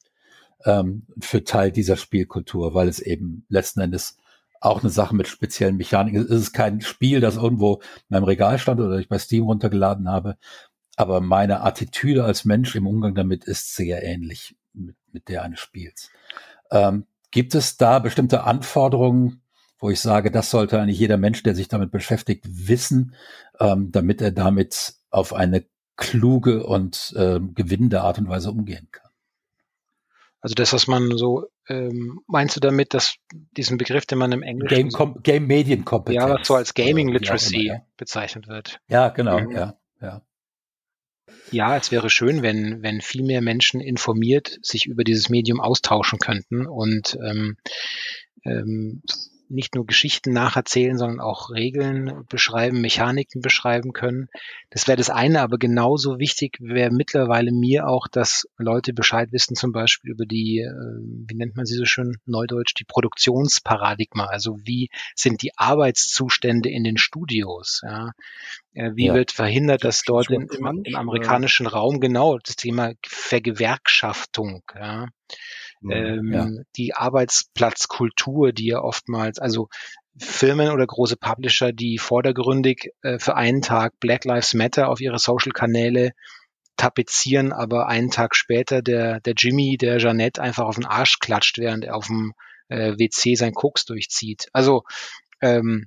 [0.64, 4.16] ähm, für Teil dieser Spielkultur, weil es eben letzten Endes
[4.60, 6.30] auch eine Sache mit speziellen Mechaniken ist.
[6.30, 10.08] Es ist kein Spiel, das irgendwo in meinem Regal stand oder ich bei Steam runtergeladen
[10.08, 10.36] habe,
[10.96, 15.60] aber meine Attitüde als Mensch im Umgang damit ist sehr ähnlich mit, mit der eines
[15.60, 16.10] Spiels.
[16.70, 19.42] Ähm, gibt es da bestimmte Anforderungen,
[19.78, 23.14] wo ich sage, das sollte eigentlich jeder Mensch, der sich damit beschäftigt, wissen,
[23.60, 25.64] ähm, damit er damit auf eine
[25.96, 29.10] kluge und äh, gewinnende Art und Weise umgehen kann.
[30.40, 33.16] Also das, was man so, ähm, meinst du damit, dass
[33.56, 34.90] diesen Begriff, den man im Englischen...
[34.90, 36.22] Game, Game Medienkompetenz.
[36.22, 37.86] Ja, was so als Gaming Literacy ja, immer, ja.
[37.96, 38.78] bezeichnet wird.
[38.88, 39.52] Ja, genau, mhm.
[39.52, 40.22] ja, ja.
[41.50, 46.18] Ja, es wäre schön, wenn, wenn viel mehr Menschen informiert sich über dieses Medium austauschen
[46.18, 47.56] könnten und ähm,
[48.44, 49.02] ähm,
[49.48, 54.28] nicht nur Geschichten nacherzählen, sondern auch Regeln beschreiben, Mechaniken beschreiben können.
[54.70, 59.54] Das wäre das eine, aber genauso wichtig wäre mittlerweile mir auch, dass Leute Bescheid wissen,
[59.54, 64.26] zum Beispiel über die, äh, wie nennt man sie so schön neudeutsch, die Produktionsparadigma.
[64.26, 67.82] Also wie sind die Arbeitszustände in den Studios?
[67.84, 68.12] Ja?
[68.72, 69.14] Äh, wie ja.
[69.14, 75.06] wird verhindert, dass dort im, im, amerikanischen Raum genau das Thema Vergewerkschaftung, ja,
[75.90, 76.48] ähm, ja.
[76.76, 79.68] die Arbeitsplatzkultur, die ja oftmals, also
[80.16, 85.18] Firmen oder große Publisher, die vordergründig äh, für einen Tag Black Lives Matter auf ihre
[85.18, 86.12] Social-Kanäle
[86.76, 91.58] tapezieren, aber einen Tag später der, der Jimmy, der Jeannette einfach auf den Arsch klatscht,
[91.58, 92.34] während er auf dem
[92.68, 94.48] äh, WC sein Koks durchzieht.
[94.52, 94.82] Also
[95.40, 95.86] ähm,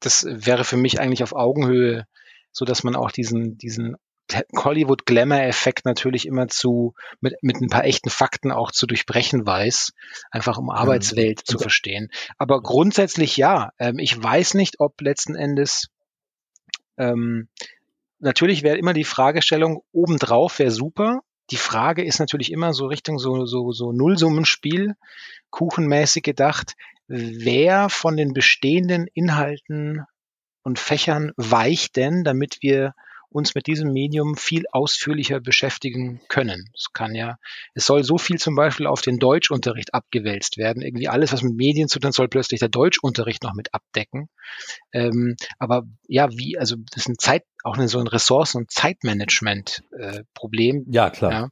[0.00, 2.06] das wäre für mich eigentlich auf Augenhöhe,
[2.52, 3.96] so dass man auch diesen, diesen
[4.56, 9.92] Hollywood-Glamour-Effekt natürlich immer zu, mit, mit ein paar echten Fakten auch zu durchbrechen weiß,
[10.30, 11.52] einfach um Arbeitswelt mhm.
[11.52, 12.10] zu verstehen.
[12.38, 15.88] Aber grundsätzlich ja, ähm, ich weiß nicht, ob letzten Endes,
[16.96, 17.48] ähm,
[18.18, 21.20] natürlich wäre immer die Fragestellung, obendrauf wäre super.
[21.50, 24.94] Die Frage ist natürlich immer so Richtung so, so, so Nullsummenspiel,
[25.50, 26.74] kuchenmäßig gedacht,
[27.06, 30.04] wer von den bestehenden Inhalten
[30.62, 32.94] und Fächern weicht denn, damit wir
[33.34, 36.70] uns mit diesem Medium viel ausführlicher beschäftigen können.
[36.72, 37.38] Es kann ja,
[37.74, 40.82] es soll so viel zum Beispiel auf den Deutschunterricht abgewälzt werden.
[40.82, 44.28] Irgendwie alles, was mit Medien zu tun soll plötzlich der Deutschunterricht noch mit abdecken.
[44.92, 50.76] Ähm, aber ja, wie, also das ist ein Zeit, auch so ein Ressourcen- und Zeitmanagement-Problem.
[50.76, 51.32] Äh, ja, klar.
[51.32, 51.48] Ja.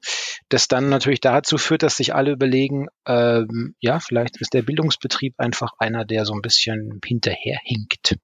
[0.51, 5.35] das dann natürlich dazu führt, dass sich alle überlegen, ähm, ja, vielleicht ist der Bildungsbetrieb
[5.39, 8.19] einfach einer, der so ein bisschen hinterherhinkt.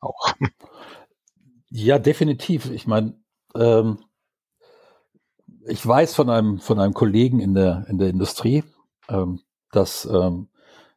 [0.00, 0.34] Auch.
[1.76, 2.70] Ja, definitiv.
[2.70, 3.14] Ich meine,
[3.56, 3.98] ähm,
[5.66, 8.62] ich weiß von einem, von einem Kollegen in der, in der Industrie,
[9.08, 9.40] ähm,
[9.72, 10.50] dass ähm,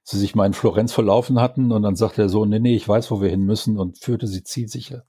[0.04, 2.88] sie sich mal in Florenz verlaufen hatten und dann sagte er so, nee, nee, ich
[2.88, 5.06] weiß, wo wir hin müssen und führte sie zielsicher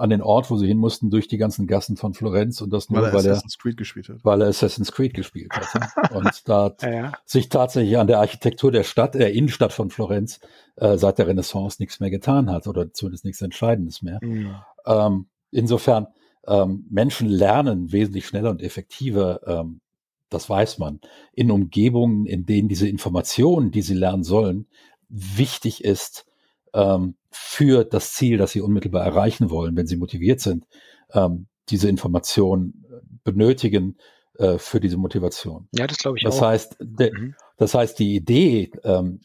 [0.00, 2.88] an den Ort, wo sie hin mussten, durch die ganzen Gassen von Florenz und das
[2.88, 4.16] nur, weil, weil er Assassin's Creed gespielt hat.
[4.22, 6.12] Weil er Assassin's Creed gespielt hat.
[6.14, 7.12] und da ja, ja.
[7.26, 10.40] sich tatsächlich an der Architektur der Stadt, der Innenstadt von Florenz,
[10.76, 14.20] äh, seit der Renaissance nichts mehr getan hat oder zumindest nichts Entscheidendes mehr.
[14.22, 14.54] Mhm.
[14.90, 16.08] Ähm, insofern,
[16.46, 19.80] ähm, Menschen lernen wesentlich schneller und effektiver, ähm,
[20.28, 21.00] das weiß man,
[21.32, 24.66] in Umgebungen, in denen diese Informationen, die sie lernen sollen,
[25.08, 26.26] wichtig ist,
[26.72, 30.66] ähm, für das Ziel, das sie unmittelbar erreichen wollen, wenn sie motiviert sind,
[31.12, 33.96] ähm, diese Information äh, benötigen
[34.38, 35.68] äh, für diese Motivation.
[35.72, 36.46] Ja, das glaube ich das auch.
[36.46, 37.34] Heißt, de, mhm.
[37.56, 39.20] Das heißt, die Idee, ähm,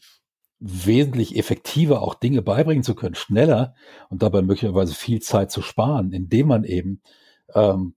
[0.58, 3.74] wesentlich effektiver auch Dinge beibringen zu können, schneller
[4.08, 7.02] und dabei möglicherweise viel Zeit zu sparen, indem man eben
[7.54, 7.94] ähm,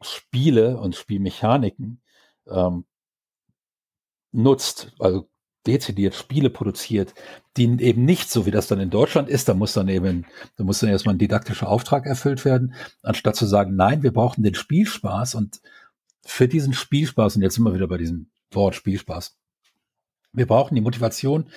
[0.00, 2.00] Spiele und Spielmechaniken
[2.48, 2.84] ähm,
[4.32, 5.28] nutzt, also
[5.66, 7.14] dezidiert Spiele produziert,
[7.56, 10.26] die eben nicht so, wie das dann in Deutschland ist, da muss dann eben,
[10.56, 14.44] da muss dann erstmal ein didaktischer Auftrag erfüllt werden, anstatt zu sagen, nein, wir brauchen
[14.44, 15.60] den Spielspaß und
[16.24, 19.36] für diesen Spielspaß, und jetzt sind wir wieder bei diesem Wort Spielspaß,
[20.36, 21.50] wir brauchen die Motivation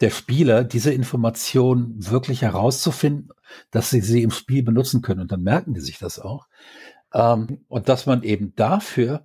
[0.00, 3.30] der Spieler, diese Information wirklich herauszufinden,
[3.70, 6.48] dass sie sie im Spiel benutzen können und dann merken die sich das auch.
[7.14, 9.24] Ähm, und dass man eben dafür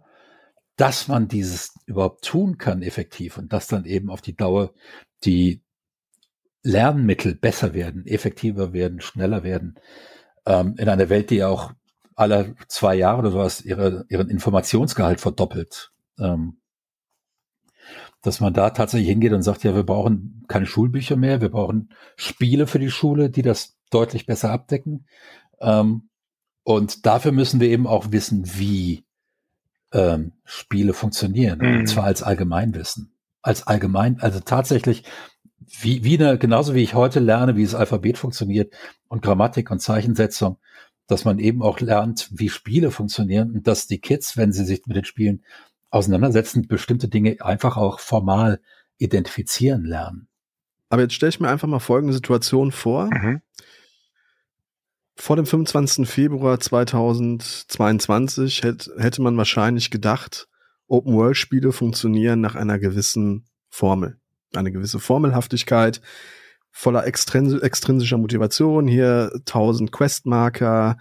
[0.80, 4.74] dass man dieses überhaupt tun kann effektiv und dass dann eben auf die Dauer
[5.26, 5.62] die
[6.64, 9.76] Lernmittel besser werden, effektiver werden, schneller werden.
[10.46, 11.74] Ähm, in einer Welt, die auch
[12.16, 15.92] alle zwei Jahre oder sowas ihre, ihren Informationsgehalt verdoppelt.
[16.18, 16.59] Ähm,
[18.22, 21.90] dass man da tatsächlich hingeht und sagt, ja, wir brauchen keine Schulbücher mehr, wir brauchen
[22.16, 25.06] Spiele für die Schule, die das deutlich besser abdecken.
[25.62, 26.10] Ähm,
[26.64, 29.06] und dafür müssen wir eben auch wissen, wie
[29.94, 31.60] ähm, Spiele funktionieren.
[31.60, 31.80] Mhm.
[31.80, 33.14] Und zwar als Allgemeinwissen.
[33.42, 35.04] Als allgemein, also tatsächlich,
[35.80, 38.74] wie, wie eine, genauso wie ich heute lerne, wie das Alphabet funktioniert
[39.08, 40.58] und Grammatik und Zeichensetzung,
[41.08, 44.86] dass man eben auch lernt, wie Spiele funktionieren und dass die Kids, wenn sie sich
[44.86, 45.44] mit den Spielen
[45.90, 48.60] auseinandersetzen, bestimmte Dinge einfach auch formal
[48.98, 50.28] identifizieren lernen.
[50.90, 53.06] Aber jetzt stelle ich mir einfach mal folgende Situation vor.
[53.06, 53.42] Mhm
[55.20, 56.08] vor dem 25.
[56.08, 60.48] Februar 2022 hätte, hätte man wahrscheinlich gedacht,
[60.88, 64.18] Open-World-Spiele funktionieren nach einer gewissen Formel.
[64.56, 66.00] Eine gewisse Formelhaftigkeit,
[66.72, 68.88] voller extrinsischer Motivation.
[68.88, 70.96] Hier 1000 Questmarker,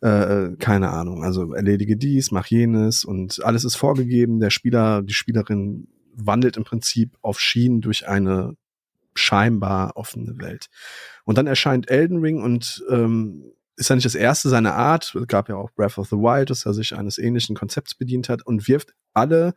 [0.00, 4.40] äh, keine Ahnung, also erledige dies, mach jenes und alles ist vorgegeben.
[4.40, 8.56] Der Spieler, die Spielerin wandelt im Prinzip auf Schienen durch eine
[9.14, 10.68] scheinbar offene Welt.
[11.24, 15.14] Und dann erscheint Elden Ring und ähm, ist ja nicht das erste seiner Art.
[15.14, 18.28] Es gab ja auch Breath of the Wild, dass er sich eines ähnlichen Konzepts bedient
[18.28, 19.54] hat und wirft alle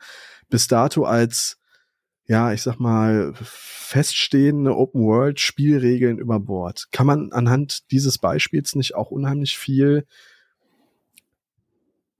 [0.49, 1.57] bis dato als,
[2.25, 6.87] ja, ich sag mal, feststehende Open-World-Spielregeln über Bord.
[6.91, 10.05] Kann man anhand dieses Beispiels nicht auch unheimlich viel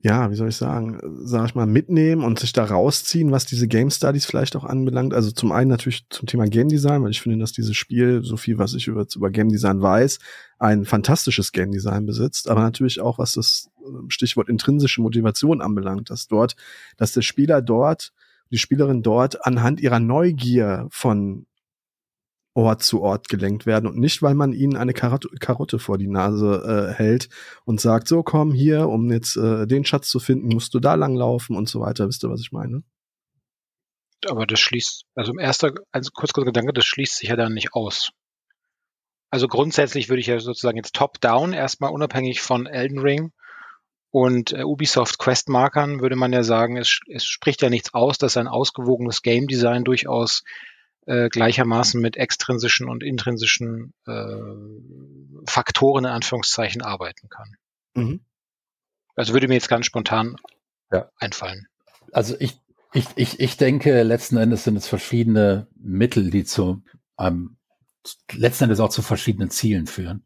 [0.05, 3.69] ja, wie soll ich sagen, sag ich mal, mitnehmen und sich da rausziehen, was diese
[3.69, 5.13] Game Studies vielleicht auch anbelangt.
[5.13, 8.35] Also zum einen natürlich zum Thema Game Design, weil ich finde, dass dieses Spiel, so
[8.35, 10.19] viel, was ich über, über Game Design weiß,
[10.59, 16.09] ein fantastisches Game Design besitzt, aber natürlich auch, was das ähm, Stichwort intrinsische Motivation anbelangt,
[16.09, 16.57] dass dort,
[16.97, 18.11] dass der Spieler dort,
[18.51, 21.45] die Spielerin dort anhand ihrer Neugier von
[22.55, 26.91] Ort zu Ort gelenkt werden und nicht, weil man ihnen eine Karotte, vor die Nase
[26.91, 27.29] äh, hält
[27.65, 30.93] und sagt, so komm hier, um jetzt äh, den Schatz zu finden, musst du da
[30.93, 32.07] langlaufen und so weiter.
[32.07, 32.83] Wisst ihr, was ich meine?
[34.29, 37.53] Aber das schließt, also im ersten, also kurz, kurz Gedanke, das schließt sich ja dann
[37.53, 38.11] nicht aus.
[39.31, 43.31] Also grundsätzlich würde ich ja sozusagen jetzt top-down erstmal unabhängig von Elden Ring
[44.11, 48.37] und äh, Ubisoft Quest-Markern würde man ja sagen, es, es spricht ja nichts aus, dass
[48.37, 50.43] ein ausgewogenes Game Design durchaus
[51.05, 57.55] äh, gleichermaßen mit extrinsischen und intrinsischen äh, Faktoren in Anführungszeichen arbeiten kann.
[57.93, 58.25] Mhm.
[59.15, 60.37] Also würde mir jetzt ganz spontan
[60.91, 61.09] ja.
[61.17, 61.67] einfallen.
[62.11, 62.59] Also ich,
[62.93, 66.83] ich, ich, ich denke, letzten Endes sind es verschiedene Mittel, die zu
[67.17, 67.57] einem,
[68.31, 70.25] letzten Endes auch zu verschiedenen Zielen führen.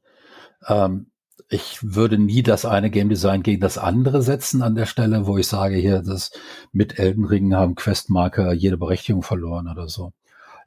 [0.68, 1.12] Ähm,
[1.50, 5.38] ich würde nie das eine Game Design gegen das andere setzen an der Stelle, wo
[5.38, 6.32] ich sage, hier, das
[6.72, 10.14] mit Elden Ring haben Questmarker jede Berechtigung verloren oder so.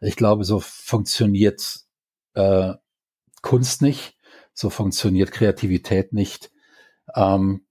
[0.01, 1.80] Ich glaube, so funktioniert
[2.34, 2.74] äh,
[3.42, 4.16] Kunst nicht,
[4.53, 6.51] so funktioniert Kreativität nicht.
[7.14, 7.62] Ähm,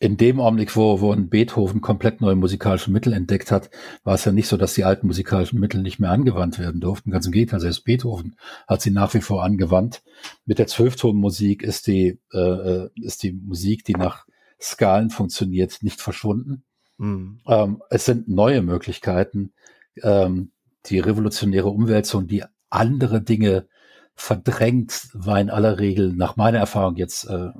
[0.00, 3.70] in dem Augenblick, wo, wo ein Beethoven komplett neue musikalische Mittel entdeckt hat,
[4.02, 7.10] war es ja nicht so, dass die alten musikalischen Mittel nicht mehr angewandt werden durften.
[7.10, 8.36] Ganz im Gegenteil, selbst Beethoven
[8.66, 10.02] hat sie nach wie vor angewandt.
[10.44, 14.26] Mit der Zwölftonmusik ist die, äh, äh ist die Musik, die nach
[14.60, 16.64] Skalen funktioniert, nicht verschwunden.
[16.98, 17.40] Mhm.
[17.46, 19.52] Ähm, es sind neue Möglichkeiten,
[20.02, 20.50] ähm,
[20.86, 23.68] die revolutionäre Umwälzung, die andere Dinge
[24.14, 27.50] verdrängt, war in aller Regel nach meiner Erfahrung jetzt äh,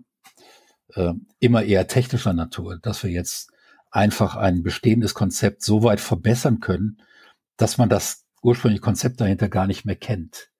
[0.94, 3.50] äh, immer eher technischer Natur, dass wir jetzt
[3.90, 6.98] einfach ein bestehendes Konzept so weit verbessern können,
[7.56, 10.50] dass man das ursprüngliche Konzept dahinter gar nicht mehr kennt,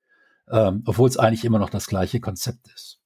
[0.49, 3.01] ähm, obwohl es eigentlich immer noch das gleiche Konzept ist.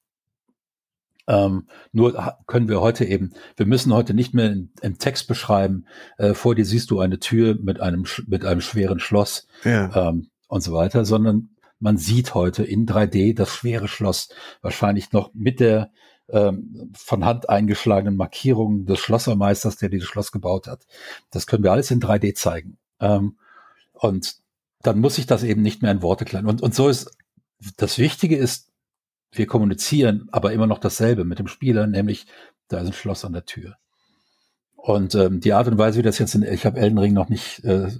[1.29, 5.85] Ähm, nur können wir heute eben, wir müssen heute nicht mehr im Text beschreiben,
[6.17, 10.09] äh, vor dir siehst du eine Tür mit einem, mit einem schweren Schloss ja.
[10.09, 14.29] ähm, und so weiter, sondern man sieht heute in 3D das schwere Schloss
[14.61, 15.91] wahrscheinlich noch mit der
[16.29, 20.85] ähm, von Hand eingeschlagenen Markierungen des Schlossermeisters, der dieses Schloss gebaut hat.
[21.29, 22.77] Das können wir alles in 3D zeigen.
[22.99, 23.37] Ähm,
[23.93, 24.35] und
[24.81, 26.49] dann muss ich das eben nicht mehr in Worte kleiden.
[26.49, 27.11] Und, und so ist
[27.77, 28.68] das Wichtige ist,
[29.31, 32.25] wir kommunizieren aber immer noch dasselbe mit dem Spieler, nämlich
[32.67, 33.75] da ist ein Schloss an der Tür.
[34.75, 37.29] Und ähm, die Art und Weise, wie das jetzt in, ich habe Elden Ring noch
[37.29, 37.91] nicht äh,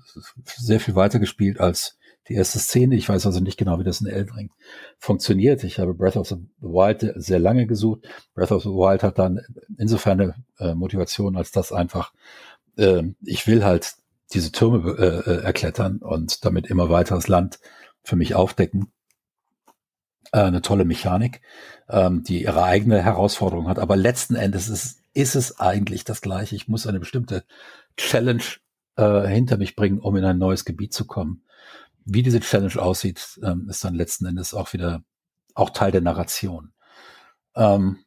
[0.45, 1.97] sehr viel weiter gespielt als
[2.29, 2.95] die erste Szene.
[2.95, 4.51] Ich weiß also nicht genau, wie das in Elden Ring
[4.97, 5.63] funktioniert.
[5.63, 8.07] Ich habe Breath of the Wild sehr lange gesucht.
[8.33, 9.41] Breath of the Wild hat dann
[9.77, 12.13] insofern eine äh, Motivation, als das einfach,
[12.77, 13.95] äh, ich will halt
[14.31, 17.59] diese Türme äh, äh, erklettern und damit immer weiteres Land
[18.03, 18.91] für mich aufdecken
[20.31, 21.41] äh, eine tolle Mechanik,
[21.89, 23.79] ähm, die ihre eigene Herausforderung hat.
[23.79, 26.55] Aber letzten Endes ist, ist es eigentlich das Gleiche.
[26.55, 27.43] Ich muss eine bestimmte
[27.97, 28.43] Challenge
[28.95, 31.43] äh, hinter mich bringen, um in ein neues Gebiet zu kommen.
[32.05, 35.03] Wie diese Challenge aussieht, ähm, ist dann letzten Endes auch wieder
[35.55, 36.71] auch Teil der Narration.
[37.55, 37.97] Ähm,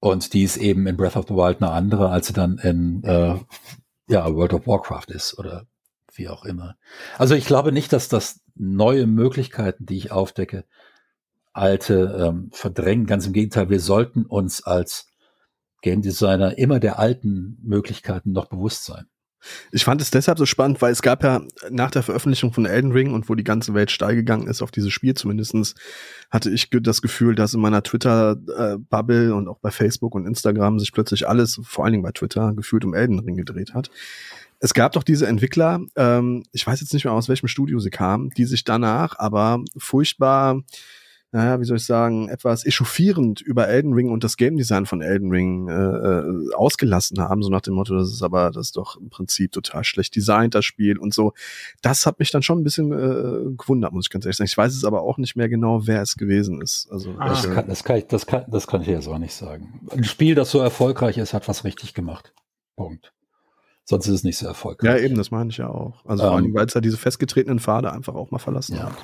[0.00, 3.02] und die ist eben in Breath of the Wild eine andere, als sie dann in
[3.04, 3.38] äh,
[4.08, 5.66] ja, World of Warcraft ist oder
[6.14, 6.76] wie auch immer.
[7.18, 10.64] Also ich glaube nicht, dass das neue Möglichkeiten, die ich aufdecke,
[11.56, 13.06] alte ähm, verdrängen.
[13.06, 15.06] Ganz im Gegenteil, wir sollten uns als
[15.82, 19.06] Game Designer immer der alten Möglichkeiten noch bewusst sein.
[19.70, 22.92] Ich fand es deshalb so spannend, weil es gab ja nach der Veröffentlichung von Elden
[22.92, 25.74] Ring und wo die ganze Welt steil gegangen ist auf dieses Spiel zumindestens
[26.30, 30.92] hatte ich das Gefühl, dass in meiner Twitter-Bubble und auch bei Facebook und Instagram sich
[30.92, 33.90] plötzlich alles, vor allen Dingen bei Twitter, gefühlt um Elden Ring gedreht hat.
[34.58, 37.90] Es gab doch diese Entwickler, ähm, ich weiß jetzt nicht mehr aus welchem Studio sie
[37.90, 40.62] kamen, die sich danach aber furchtbar
[41.32, 45.02] naja, wie soll ich sagen, etwas echauffierend über Elden Ring und das Game Design von
[45.02, 48.76] Elden Ring äh, äh, ausgelassen haben, so nach dem Motto, das ist aber das ist
[48.76, 51.32] doch im Prinzip total schlecht designt, das Spiel und so.
[51.82, 54.48] Das hat mich dann schon ein bisschen äh, gewundert, muss ich ganz ehrlich sagen.
[54.48, 56.88] Ich weiß es aber auch nicht mehr genau, wer es gewesen ist.
[56.90, 57.28] Also ah.
[57.28, 59.80] das, kann, das, kann ich, das, kann, das kann ich jetzt auch nicht sagen.
[59.90, 62.32] Ein Spiel, das so erfolgreich ist, hat was richtig gemacht.
[62.76, 63.12] Punkt.
[63.84, 64.90] Sonst ist es nicht so erfolgreich.
[64.90, 66.04] Ja, eben, das meine ich ja auch.
[66.04, 68.84] Also vor allem, ähm, weil es ja diese festgetretenen Pfade einfach auch mal verlassen ja.
[68.84, 68.96] hat.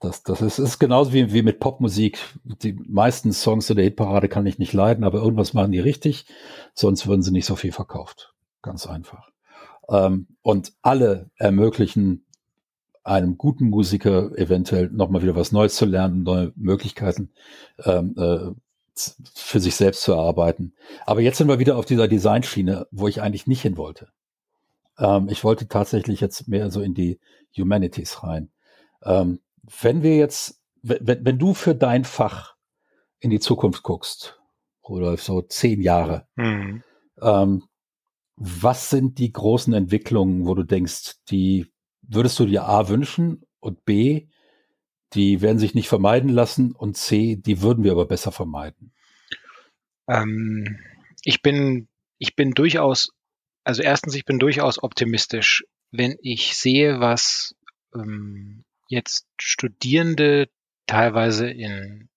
[0.00, 2.18] Das, das ist, ist genauso wie, wie mit Popmusik.
[2.44, 6.26] Die meisten Songs in der Hitparade kann ich nicht leiden, aber irgendwas machen die richtig,
[6.74, 8.34] sonst würden sie nicht so viel verkauft.
[8.62, 9.30] Ganz einfach.
[9.88, 12.26] Ähm, und alle ermöglichen
[13.04, 17.30] einem guten Musiker eventuell nochmal wieder was Neues zu lernen, neue Möglichkeiten
[17.84, 18.50] ähm, äh,
[19.34, 20.74] für sich selbst zu erarbeiten.
[21.04, 24.08] Aber jetzt sind wir wieder auf dieser Designschiene, wo ich eigentlich nicht hin wollte.
[24.98, 27.20] Ähm, ich wollte tatsächlich jetzt mehr so in die
[27.56, 28.50] Humanities rein.
[29.04, 29.38] Ähm,
[29.80, 32.56] wenn wir jetzt, wenn, wenn du für dein Fach
[33.20, 34.40] in die Zukunft guckst,
[34.88, 36.82] Rudolf, so zehn Jahre, mhm.
[37.20, 37.64] ähm,
[38.36, 43.84] was sind die großen Entwicklungen, wo du denkst, die würdest du dir A wünschen und
[43.84, 44.28] B,
[45.14, 48.92] die werden sich nicht vermeiden lassen und C, die würden wir aber besser vermeiden?
[50.08, 50.78] Ähm,
[51.24, 51.88] ich bin,
[52.18, 53.10] ich bin durchaus,
[53.64, 57.56] also erstens, ich bin durchaus optimistisch, wenn ich sehe, was
[57.94, 60.48] ähm, jetzt Studierende
[60.86, 62.08] teilweise in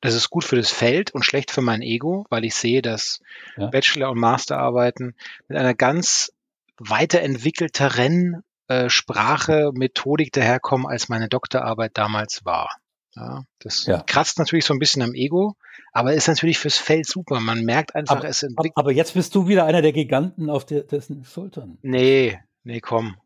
[0.00, 3.20] das ist gut für das Feld und schlecht für mein Ego, weil ich sehe, dass
[3.56, 3.68] ja.
[3.68, 5.16] Bachelor- und Masterarbeiten
[5.48, 6.30] mit einer ganz
[6.76, 12.76] weiterentwickelteren äh, Sprache, Methodik daherkommen, als meine Doktorarbeit damals war.
[13.16, 14.02] Ja, das ja.
[14.02, 15.56] kratzt natürlich so ein bisschen am Ego,
[15.92, 17.40] aber ist natürlich fürs Feld super.
[17.40, 18.76] Man merkt einfach, aber, es entwickelt.
[18.76, 21.78] Aber jetzt bist du wieder einer der Giganten auf der, dessen Schultern.
[21.80, 23.16] Nee, nee, komm.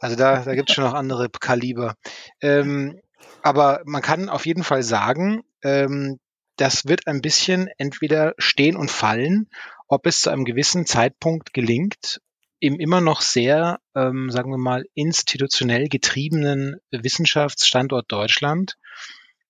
[0.00, 1.94] Also da, da gibt es schon noch andere Kaliber.
[2.40, 3.00] Ähm,
[3.42, 6.18] aber man kann auf jeden Fall sagen, ähm,
[6.56, 9.48] das wird ein bisschen entweder stehen und fallen,
[9.88, 12.20] ob es zu einem gewissen Zeitpunkt gelingt,
[12.60, 18.76] im immer noch sehr, ähm, sagen wir mal, institutionell getriebenen Wissenschaftsstandort Deutschland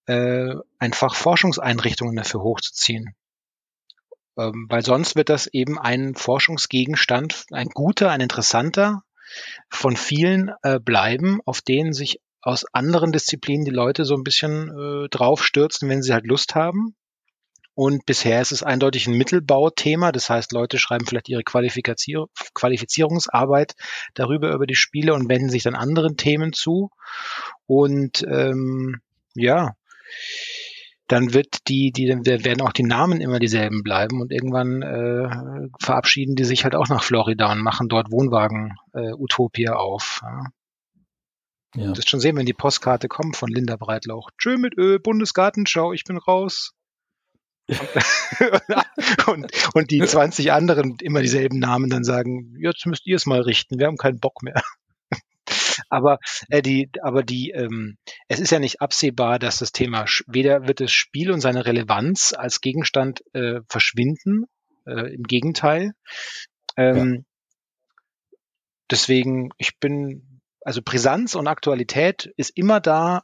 [0.06, 3.14] äh, einfach Forschungseinrichtungen dafür hochzuziehen.
[4.38, 9.02] ähm, weil sonst wird das eben ein Forschungsgegenstand, ein guter, ein interessanter
[9.68, 14.70] von vielen äh, bleiben, auf denen sich aus anderen Disziplinen die Leute so ein bisschen
[14.70, 16.95] äh, draufstürzen, wenn sie halt Lust haben.
[17.74, 20.12] Und bisher ist es eindeutig ein Mittelbauthema.
[20.12, 23.74] Das heißt, Leute schreiben vielleicht ihre Qualifizier Qualifizierungsarbeit
[24.14, 26.91] darüber über die Spiele und wenden sich dann anderen Themen zu.
[27.66, 29.01] Und ähm,
[29.35, 29.76] ja,
[31.11, 35.68] dann wird die, die, dann werden auch die Namen immer dieselben bleiben und irgendwann äh,
[35.80, 40.20] verabschieden die sich halt auch nach Florida und machen dort Wohnwagen äh, Utopia auf.
[40.22, 40.44] Ja.
[41.76, 41.92] Ja.
[41.92, 44.30] Das schon sehen, wenn die Postkarte kommt von Linda Breitlauch.
[44.38, 46.72] Tschö mit Ö, Bundesgartenschau, ich bin raus.
[49.26, 53.40] und, und die 20 anderen immer dieselben Namen dann sagen, jetzt müsst ihr es mal
[53.40, 54.61] richten, wir haben keinen Bock mehr.
[55.91, 56.18] Aber
[56.49, 57.97] äh, die, aber die, ähm,
[58.28, 62.32] es ist ja nicht absehbar, dass das Thema weder wird das Spiel und seine Relevanz
[62.32, 64.47] als Gegenstand äh, verschwinden,
[64.86, 65.93] äh, im Gegenteil.
[66.76, 67.20] Ähm, ja.
[68.91, 73.22] Deswegen, ich bin, also Brisanz und Aktualität ist immer da,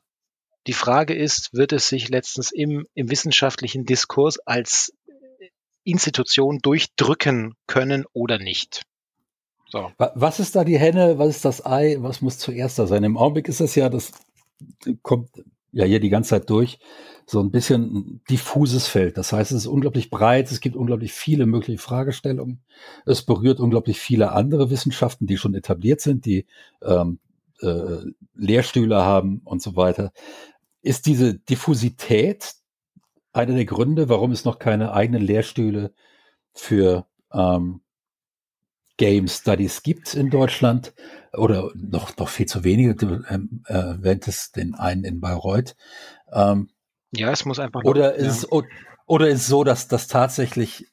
[0.66, 4.92] die Frage ist, wird es sich letztens im, im wissenschaftlichen Diskurs als
[5.84, 8.82] Institution durchdrücken können oder nicht?
[9.68, 9.90] So.
[9.98, 11.18] Was ist da die Henne?
[11.18, 11.96] Was ist das Ei?
[12.00, 13.04] Was muss zuerst da sein?
[13.04, 14.12] Im Augenblick ist es ja, das
[15.02, 15.30] kommt
[15.72, 16.78] ja hier die ganze Zeit durch,
[17.26, 19.18] so ein bisschen diffuses Feld.
[19.18, 20.50] Das heißt, es ist unglaublich breit.
[20.50, 22.62] Es gibt unglaublich viele mögliche Fragestellungen.
[23.04, 26.46] Es berührt unglaublich viele andere Wissenschaften, die schon etabliert sind, die
[26.82, 27.18] ähm,
[27.60, 27.98] äh,
[28.34, 30.12] Lehrstühle haben und so weiter.
[30.82, 32.54] Ist diese Diffusität
[33.32, 35.92] einer der Gründe, warum es noch keine eigenen Lehrstühle
[36.54, 37.80] für ähm,
[38.96, 40.94] Game Studies gibt in Deutschland
[41.32, 42.94] oder noch, noch viel zu wenige.
[42.94, 45.76] Du ähm, erwähntest den einen in Bayreuth.
[46.32, 46.70] Ähm,
[47.12, 47.84] ja, es muss einfach.
[47.84, 48.62] Oder, noch, ist, ja.
[49.06, 50.86] oder ist es so, dass das tatsächlich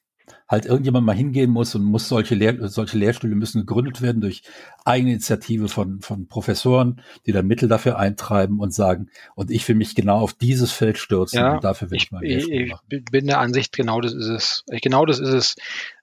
[0.47, 4.43] halt irgendjemand mal hingehen muss und muss solche, Lehr solche Lehrstühle müssen gegründet werden durch
[4.86, 9.95] Eigeninitiative von, von Professoren, die dann Mittel dafür eintreiben und sagen, und ich will mich
[9.95, 12.86] genau auf dieses Feld stürzen ja, und dafür will ich, ich mal Lehrstuhl machen.
[12.89, 14.63] Ich bin der Ansicht, genau das ist es.
[14.82, 15.55] Genau das ist es.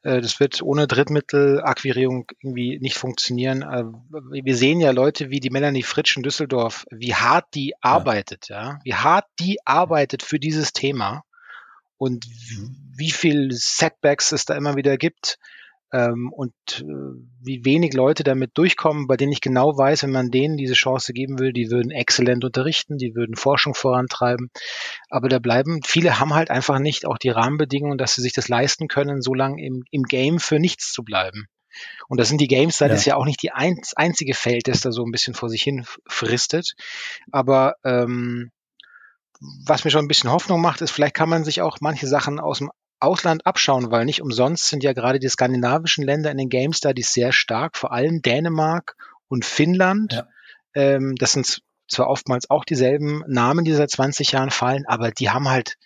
[0.02, 3.62] Äh, das wird ohne Drittmittelakquirierung irgendwie nicht funktionieren.
[3.62, 3.84] Äh,
[4.44, 8.62] wir sehen ja Leute wie die Melanie Fritsch in Düsseldorf, wie hart die arbeitet, ja,
[8.62, 8.78] ja?
[8.84, 11.24] wie hart die arbeitet für dieses Thema
[12.00, 12.24] und
[12.96, 15.38] wie viel Setbacks es da immer wieder gibt
[15.92, 16.84] ähm, und äh,
[17.42, 21.12] wie wenig Leute damit durchkommen, bei denen ich genau weiß, wenn man denen diese Chance
[21.12, 24.50] geben will, die würden exzellent unterrichten, die würden Forschung vorantreiben,
[25.10, 28.48] aber da bleiben, viele haben halt einfach nicht auch die Rahmenbedingungen, dass sie sich das
[28.48, 31.48] leisten können, so lange im, im Game für nichts zu bleiben.
[32.08, 32.94] Und das sind die Games, das ja.
[32.94, 35.62] ist ja auch nicht die ein, einzige Feld, das da so ein bisschen vor sich
[35.62, 36.72] hin fristet.
[37.30, 38.50] Aber ähm,
[39.40, 42.40] was mir schon ein bisschen Hoffnung macht, ist, vielleicht kann man sich auch manche Sachen
[42.40, 42.70] aus dem
[43.00, 47.12] Ausland abschauen, weil nicht umsonst sind ja gerade die skandinavischen Länder in den Game Studies
[47.12, 48.96] sehr stark, vor allem Dänemark
[49.28, 50.12] und Finnland.
[50.12, 50.28] Ja.
[50.74, 55.30] Ähm, das sind zwar oftmals auch dieselben Namen, die seit 20 Jahren fallen, aber die
[55.30, 55.76] haben halt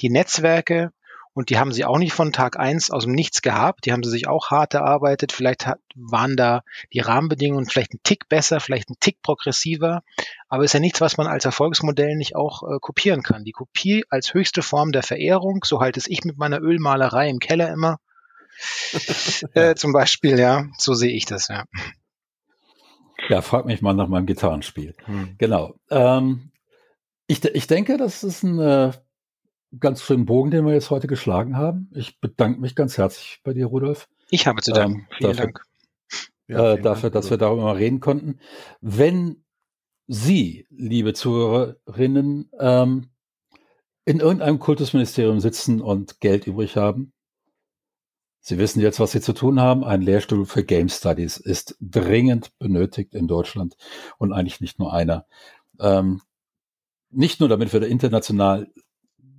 [0.00, 0.90] die Netzwerke,
[1.34, 3.86] und die haben sie auch nicht von Tag eins aus dem Nichts gehabt.
[3.86, 5.32] Die haben sie sich auch hart erarbeitet.
[5.32, 6.62] Vielleicht hat, waren da
[6.92, 10.02] die Rahmenbedingungen vielleicht ein Tick besser, vielleicht ein Tick progressiver.
[10.48, 13.44] Aber ist ja nichts, was man als Erfolgsmodell nicht auch äh, kopieren kann.
[13.44, 17.38] Die Kopie als höchste Form der Verehrung, so halte es ich mit meiner Ölmalerei im
[17.38, 17.98] Keller immer.
[19.54, 21.64] äh, zum Beispiel, ja, so sehe ich das, ja.
[23.28, 24.94] Ja, frag mich mal nach meinem Gitarrenspiel.
[25.04, 25.36] Hm.
[25.38, 25.74] Genau.
[25.90, 26.50] Ähm,
[27.26, 28.92] ich, ich denke, das ist ein äh,
[29.78, 31.90] ganz schönen Bogen, den wir jetzt heute geschlagen haben.
[31.94, 34.08] Ich bedanke mich ganz herzlich bei dir, Rudolf.
[34.30, 35.00] Ich habe zu danken.
[35.00, 35.66] Ähm, vielen dafür, Dank.
[36.48, 38.38] Ja, äh, dafür, Dank, dass wir darüber mal reden konnten.
[38.80, 39.44] Wenn
[40.08, 43.10] Sie, liebe Zuhörerinnen, ähm,
[44.04, 47.12] in irgendeinem Kultusministerium sitzen und Geld übrig haben,
[48.40, 49.84] Sie wissen jetzt, was Sie zu tun haben.
[49.84, 53.76] Ein Lehrstuhl für Game Studies ist dringend benötigt in Deutschland
[54.18, 55.26] und eigentlich nicht nur einer.
[55.78, 56.20] Ähm,
[57.10, 58.72] nicht nur, damit wir international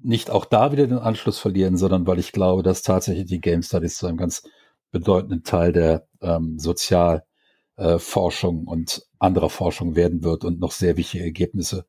[0.04, 3.64] nicht auch da wieder den Anschluss verlieren, sondern weil ich glaube, dass tatsächlich die Game
[3.64, 4.44] Studies zu einem ganz
[4.92, 11.24] bedeutenden Teil der ähm, Sozialforschung äh, und anderer Forschung werden wird und noch sehr wichtige
[11.24, 11.86] Ergebnisse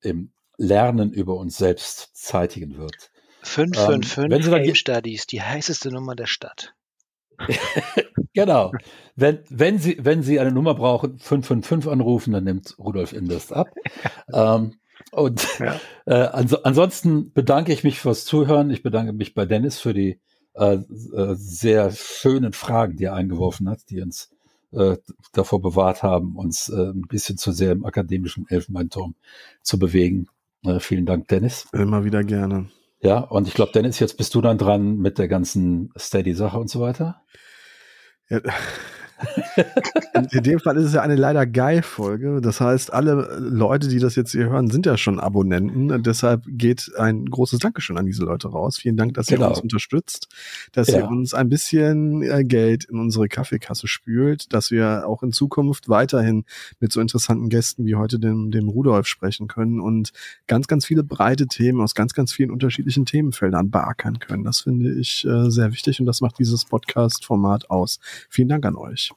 [0.00, 3.10] im Lernen über uns selbst zeitigen wird.
[3.42, 6.74] 555 ähm, Game Studies, die heißeste Nummer der Stadt.
[8.34, 8.72] genau.
[9.16, 13.68] Wenn, wenn, Sie, wenn Sie eine Nummer brauchen, 555 anrufen, dann nimmt Rudolf Indest ab.
[14.32, 14.76] ähm,
[15.12, 15.80] und ja.
[16.06, 18.70] äh, ans ansonsten bedanke ich mich fürs Zuhören.
[18.70, 20.20] Ich bedanke mich bei Dennis für die
[20.54, 24.30] äh, äh, sehr schönen Fragen, die er eingeworfen hat, die uns
[24.72, 24.96] äh,
[25.32, 29.14] davor bewahrt haben, uns äh, ein bisschen zu sehr im akademischen Elfenbeinturm
[29.62, 30.26] zu bewegen.
[30.64, 31.66] Äh, vielen Dank, Dennis.
[31.72, 32.70] Immer wieder gerne.
[33.02, 36.68] Ja, und ich glaube, Dennis, jetzt bist du dann dran mit der ganzen Steady-Sache und
[36.68, 37.22] so weiter.
[38.28, 38.40] Ja,
[40.32, 42.40] in dem Fall ist es ja eine leider geil-Folge.
[42.40, 45.90] Das heißt, alle Leute, die das jetzt hier hören, sind ja schon Abonnenten.
[45.90, 48.78] Und deshalb geht ein großes Dankeschön an diese Leute raus.
[48.78, 49.46] Vielen Dank, dass genau.
[49.46, 50.28] ihr uns unterstützt,
[50.72, 50.98] dass ja.
[50.98, 55.88] ihr uns ein bisschen äh, Geld in unsere Kaffeekasse spült, dass wir auch in Zukunft
[55.88, 56.44] weiterhin
[56.78, 60.12] mit so interessanten Gästen wie heute dem, dem Rudolf sprechen können und
[60.46, 64.44] ganz, ganz viele breite Themen aus ganz, ganz vielen unterschiedlichen Themenfeldern beackern können.
[64.44, 67.98] Das finde ich äh, sehr wichtig und das macht dieses Podcast-Format aus.
[68.28, 69.09] Vielen Dank an euch.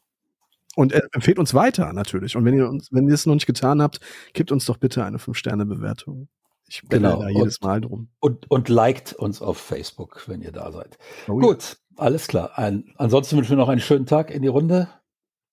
[0.75, 2.35] Und empfehlt uns weiter natürlich.
[2.35, 3.99] Und wenn ihr uns, wenn ihr es noch nicht getan habt,
[4.33, 6.29] gebt uns doch bitte eine 5-Sterne-Bewertung.
[6.67, 7.21] Ich bin genau.
[7.21, 8.09] da jedes Mal drum.
[8.19, 10.97] Und, und liked uns auf Facebook, wenn ihr da seid.
[11.27, 12.03] Oh, Gut, ja.
[12.03, 12.57] alles klar.
[12.57, 14.89] Ein, ansonsten wünschen wir noch einen schönen Tag in die Runde.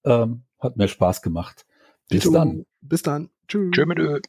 [0.04, 1.66] Ähm, hat mir Spaß gemacht.
[2.08, 2.64] Bis dann.
[2.80, 3.28] Bis dann.
[3.48, 3.72] Tschüss.
[3.72, 4.20] Tschüss mit Ö.